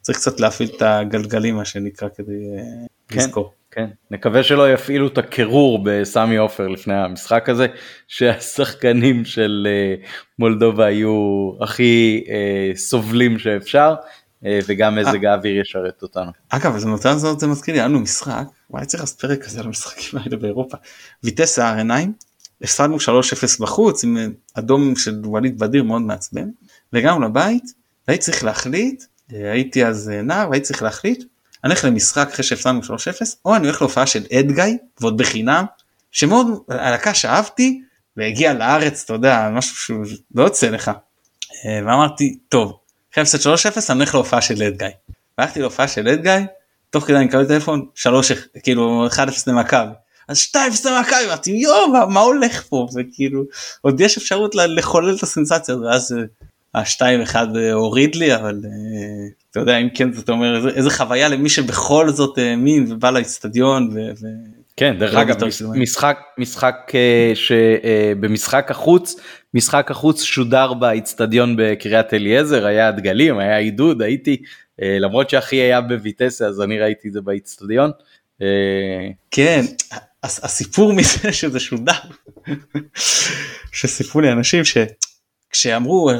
[0.00, 2.32] צריך קצת להפעיל את הגלגלים מה שנקרא כדי
[3.08, 3.52] כן, לזכור.
[3.70, 7.66] כן, נקווה שלא יפעילו את הקירור בסמי עופר לפני המשחק הזה,
[8.08, 9.68] שהשחקנים של
[10.38, 12.24] מולדובה יהיו הכי
[12.74, 13.94] סובלים שאפשר.
[14.66, 16.30] וגם מזג האוויר ישרת אותנו.
[16.48, 19.60] אגב, אז בנותן זאת זה מזכיר לי, היה לנו משחק, וואי צריך לעשות פרק כזה
[19.60, 20.76] על המשחקים האלה באירופה.
[21.24, 22.12] ויטסה עיניים,
[22.62, 23.00] הפסדנו 3-0
[23.60, 26.48] בחוץ עם אדום של ווליד בדיר מאוד מעצבן,
[26.92, 27.64] והגענו לבית,
[28.08, 31.24] והייתי צריך להחליט, הייתי אז נער והייתי צריך להחליט,
[31.64, 32.86] אני הולך למשחק אחרי שהפסדנו 3-0,
[33.44, 35.64] או אני הולך להופעה של אדגאי, ועוד בחינם,
[36.10, 37.82] שמאוד, הלהקה שאהבתי,
[38.16, 40.04] והגיע לארץ, אתה יודע, משהו שהוא
[40.34, 40.90] לא יוצא לך.
[41.66, 42.78] ואמרתי, טוב,
[43.12, 44.90] אחרי הפסד 3-0 אני הולך להופעה של אדגאי.
[45.38, 46.46] הלכתי להופעה של אדגאי,
[46.90, 48.32] תוך כדי אני מקבל טלפון, 3,
[48.62, 49.92] כאילו 1-0 למכבי.
[50.28, 53.42] אז 2-0 למכבי, אמרתי יואו מה, הולך פה, וכאילו
[53.80, 56.14] עוד יש אפשרות לחולל את הסנסציה, ואז
[56.74, 58.70] ה-2-1 אה, הוריד לי, אבל אה,
[59.50, 63.90] אתה יודע אם כן זאת אומרת איזה, חוויה למי שבכל זאת האמין ובא לאצטדיון.
[64.76, 65.36] כן, דרך אגב,
[65.74, 69.16] משחק, משחק אה, שבמשחק החוץ,
[69.54, 74.42] משחק החוץ שודר באיצטדיון בקריית אליעזר, היה דגלים, היה עידוד, הייתי,
[74.78, 77.90] למרות שאחי היה בויטסה אז אני ראיתי את זה באיצטדיון.
[79.30, 79.64] כן,
[80.22, 81.92] הסיפור מזה שזה שודר,
[83.72, 84.64] שסיפרו לי אנשים
[85.52, 86.10] שכשאמרו,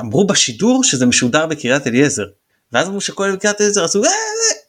[0.00, 2.24] אמרו בשידור שזה משודר בקריית אליעזר,
[2.72, 4.02] ואז אמרו שכל בקריית אליעזר עשו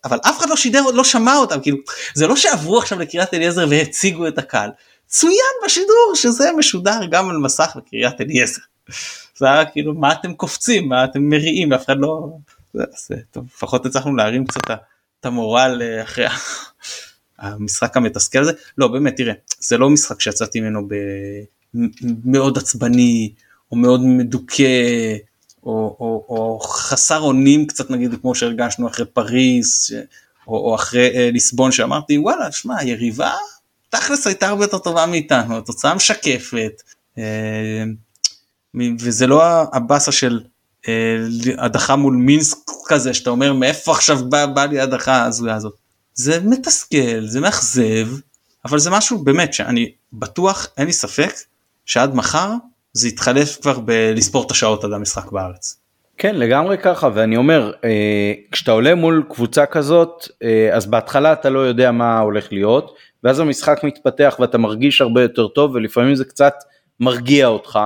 [0.05, 1.77] אבל אף אחד לא שידר לא שמע אותם כאילו
[2.13, 4.69] זה לא שעברו עכשיו לקריית אליעזר והציגו את הקהל.
[5.07, 8.61] צוין בשידור שזה משודר גם על מסך בקריית אליעזר.
[9.39, 10.89] זה היה כאילו מה אתם קופצים?
[10.89, 11.73] מה אתם מריעים?
[11.73, 12.27] אף אחד לא.
[12.73, 14.71] זה, טוב, לפחות הצלחנו להרים קצת
[15.19, 16.25] את המורל אה, אחרי
[17.39, 18.51] המשחק המתסכל הזה.
[18.77, 20.87] לא באמת תראה זה לא משחק שיצאתי ממנו
[22.25, 23.33] מאוד עצבני
[23.71, 24.63] או מאוד מדוכא
[25.63, 29.95] או, או, או חסר אונים קצת נגיד כמו שהרגשנו אחרי פריז
[30.47, 33.33] או, או אחרי אה, ליסבון שאמרתי וואלה שמע היריבה
[33.89, 36.81] תכלס הייתה הרבה יותר טובה מאיתנו התוצאה משקפת.
[37.17, 37.83] אה,
[38.99, 39.43] וזה לא
[39.73, 40.41] הבאסה של
[40.87, 41.17] אה,
[41.57, 42.57] הדחה מול מינסק
[42.87, 45.73] כזה שאתה אומר מאיפה עכשיו בא, בא לי ההדחה ההזויה הזאת?
[46.13, 48.07] זה מתסכל זה מאכזב
[48.65, 51.33] אבל זה משהו באמת שאני בטוח אין לי ספק
[51.85, 52.51] שעד מחר
[52.95, 55.79] זה יתחלף כבר בלספור את השעות עד המשחק בארץ.
[56.17, 61.49] כן לגמרי ככה ואני אומר אה, כשאתה עולה מול קבוצה כזאת אה, אז בהתחלה אתה
[61.49, 66.25] לא יודע מה הולך להיות ואז המשחק מתפתח ואתה מרגיש הרבה יותר טוב ולפעמים זה
[66.25, 66.53] קצת
[66.99, 67.79] מרגיע אותך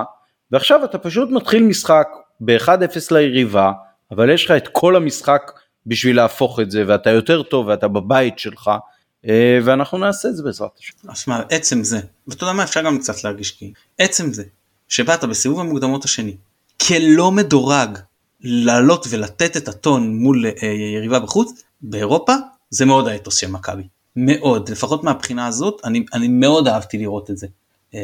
[0.50, 2.08] ועכשיו אתה פשוט מתחיל משחק
[2.40, 3.72] ב-1-0 ליריבה
[4.10, 5.52] אבל יש לך את כל המשחק
[5.86, 8.70] בשביל להפוך את זה ואתה יותר טוב ואתה בבית שלך
[9.28, 11.10] אה, ואנחנו נעשה את זה בעזרת השם.
[11.10, 14.44] אז מה עצם זה ואתה יודע מה אפשר גם קצת להרגיש כי עצם זה
[14.90, 16.36] שבאת בסיבוב המוקדמות השני
[16.86, 17.98] כלא מדורג
[18.40, 22.34] לעלות ולתת את הטון מול אה, יריבה בחוץ באירופה
[22.70, 23.82] זה מאוד האתוס של מכבי.
[24.16, 24.70] מאוד.
[24.70, 27.46] לפחות מהבחינה הזאת אני, אני מאוד אהבתי לראות את זה.
[27.94, 28.00] אה,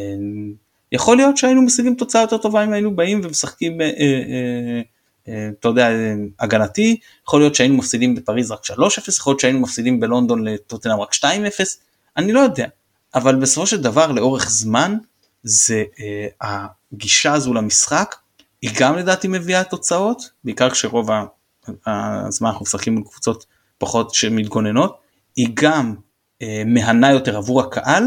[0.92, 4.80] יכול להיות שהיינו משיגים תוצאה יותר טובה אם היינו באים ומשחקים אה, אה,
[5.28, 5.88] אה, אתה יודע
[6.40, 6.96] הגנתי.
[7.26, 8.72] יכול להיות שהיינו מפסידים בפריז רק 3-0
[9.18, 11.24] יכול להיות שהיינו מפסידים בלונדון לטוטנאם רק 2-0
[12.16, 12.66] אני לא יודע.
[13.14, 14.96] אבל בסופו של דבר לאורך זמן
[15.42, 18.16] זה אה, הגישה הזו למשחק
[18.62, 21.10] היא גם לדעתי מביאה תוצאות בעיקר כשרוב
[21.86, 23.46] הזמן אנחנו משחקים עם קבוצות
[23.78, 25.00] פחות שמתגוננות
[25.36, 25.94] היא גם
[26.42, 28.04] אה, מהנה יותר עבור הקהל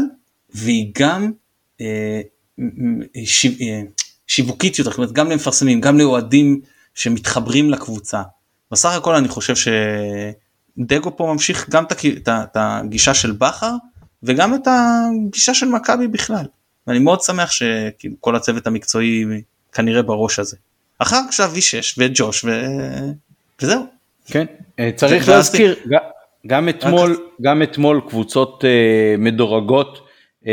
[0.54, 1.32] והיא גם
[1.80, 2.20] אה,
[2.60, 3.82] אה,
[4.26, 6.60] שיווקית יותר, זאת אומרת גם למפרסמים גם לאוהדים
[6.94, 8.22] שמתחברים לקבוצה.
[8.70, 13.74] בסך הכל אני חושב שדגו פה ממשיך גם את הגישה של בכר
[14.22, 16.46] וגם את הגישה של מכבי בכלל.
[16.90, 19.24] ואני מאוד שמח שכל הצוות המקצועי
[19.72, 20.56] כנראה בראש הזה.
[20.98, 22.50] אחר עכשיו V6 וג'וש ו...
[23.62, 23.86] וזהו.
[24.26, 24.44] כן,
[24.78, 25.74] אה, צריך להזכיר,
[26.46, 29.98] גם אתמול, גם אתמול קבוצות uh, מדורגות
[30.44, 30.46] uh,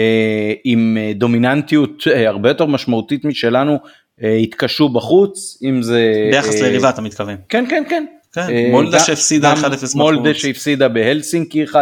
[0.64, 3.80] עם דומיננטיות הרבה יותר משמעותית משלנו
[4.22, 6.30] התקשו בחוץ, אם זה...
[6.32, 7.36] ביחס ליריבה אתה מתכוון.
[7.50, 8.06] כן, כן, כן.
[8.34, 9.58] כן, מולדה שהפסידה 1-0
[9.96, 11.76] מולדה שהפסידה בהלסינקי 1-0,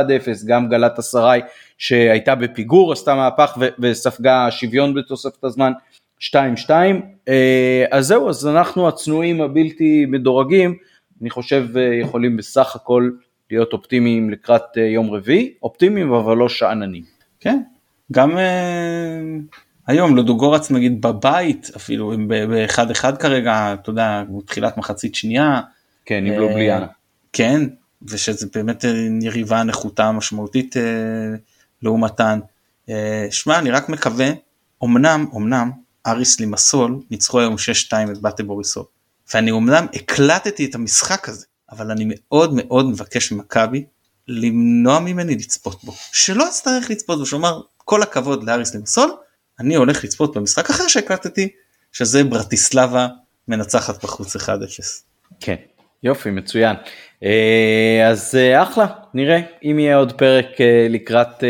[0.45, 1.41] גם גלת אסריי
[1.77, 5.71] שהייתה בפיגור עשתה מהפך וספגה שוויון בתוספת הזמן
[6.21, 6.33] 2-2
[7.27, 10.77] אה, אז זהו אז אנחנו הצנועים הבלתי מדורגים
[11.21, 13.09] אני חושב אה, יכולים בסך הכל
[13.51, 17.03] להיות אופטימיים לקראת אה, יום רביעי אופטימיים אבל לא שאננים.
[17.39, 17.61] כן
[18.11, 18.37] גם
[19.87, 25.61] היום לודוגורץ נגיד בבית אפילו הם באחד אחד כרגע אתה יודע תחילת מחצית שנייה.
[26.05, 26.87] כן עם לובליאנה.
[27.33, 27.61] כן
[28.09, 28.85] ושזה באמת
[29.21, 30.75] יריבה נחותה משמעותית
[31.85, 32.39] לעומתן.
[32.89, 34.29] אה, שמע אני רק מקווה
[34.83, 35.71] אמנם אמנם
[36.07, 38.85] אריס לימסול ניצחו היום 6-2 את באטה בוריסוב
[39.33, 43.85] ואני אמנם הקלטתי את המשחק הזה אבל אני מאוד מאוד מבקש ממכבי
[44.27, 45.93] למנוע ממני לצפות בו.
[46.11, 49.11] שלא אצטרך לצפות בו, שאומר כל הכבוד לאריס לימסול,
[49.59, 51.49] אני הולך לצפות במשחק אחר שהקלטתי,
[51.91, 53.07] שזה ברטיסלבה
[53.47, 54.39] מנצחת בחוץ 1-0.
[55.39, 55.55] כן,
[56.05, 56.75] יופי, מצוין.
[57.23, 61.43] אה, אז אה, אחלה, נראה אם יהיה עוד פרק אה, לקראת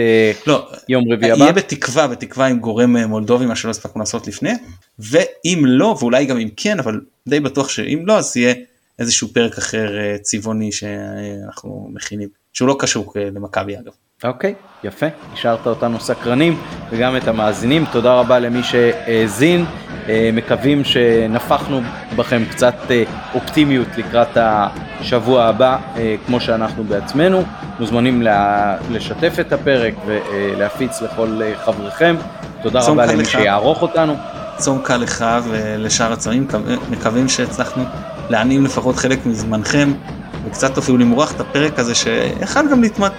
[0.47, 1.43] לא, יום רביעי הבא.
[1.43, 4.51] יהיה בתקווה, בתקווה עם גורם מולדובי, מה שלא הספקנו לעשות לפני,
[4.99, 8.53] ואם לא, ואולי גם אם כן, אבל די בטוח שאם לא, אז יהיה
[8.99, 13.91] איזשהו פרק אחר צבעוני שאנחנו מכינים, שהוא לא קשור למכבי אגב.
[14.23, 19.65] אוקיי, okay, יפה, השארת אותנו סקרנים וגם את המאזינים, תודה רבה למי שהאזין,
[20.33, 21.81] מקווים שנפחנו
[22.15, 23.03] בכם קצת אה,
[23.33, 27.43] אופטימיות לקראת השבוע הבא, אה, כמו שאנחנו בעצמנו,
[27.79, 28.23] מוזמנים
[28.91, 32.15] לשתף את הפרק ולהפיץ לכל חבריכם,
[32.61, 34.15] תודה רבה למי שיערוך אותנו.
[34.57, 36.47] צום קל לך ולשאר הצועים,
[36.89, 37.83] מקווים שהצלחנו
[38.29, 39.91] להנעים לפחות חלק מזמנכם
[40.45, 43.09] וקצת אפילו למרוח את הפרק הזה שיכל גם להתמד...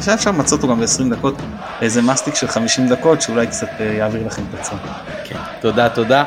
[0.00, 1.34] שהיה אפשר למצות אותו גם ב-20 דקות,
[1.80, 4.78] איזה מסטיק של 50 דקות שאולי קצת אה, יעביר לכם את הצעה.
[5.24, 6.24] כן, תודה, תודה.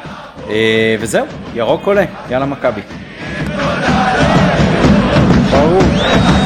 [0.49, 2.81] אה, וזהו, ירוק עולה, יאללה מכבי.
[5.51, 6.36] ברור.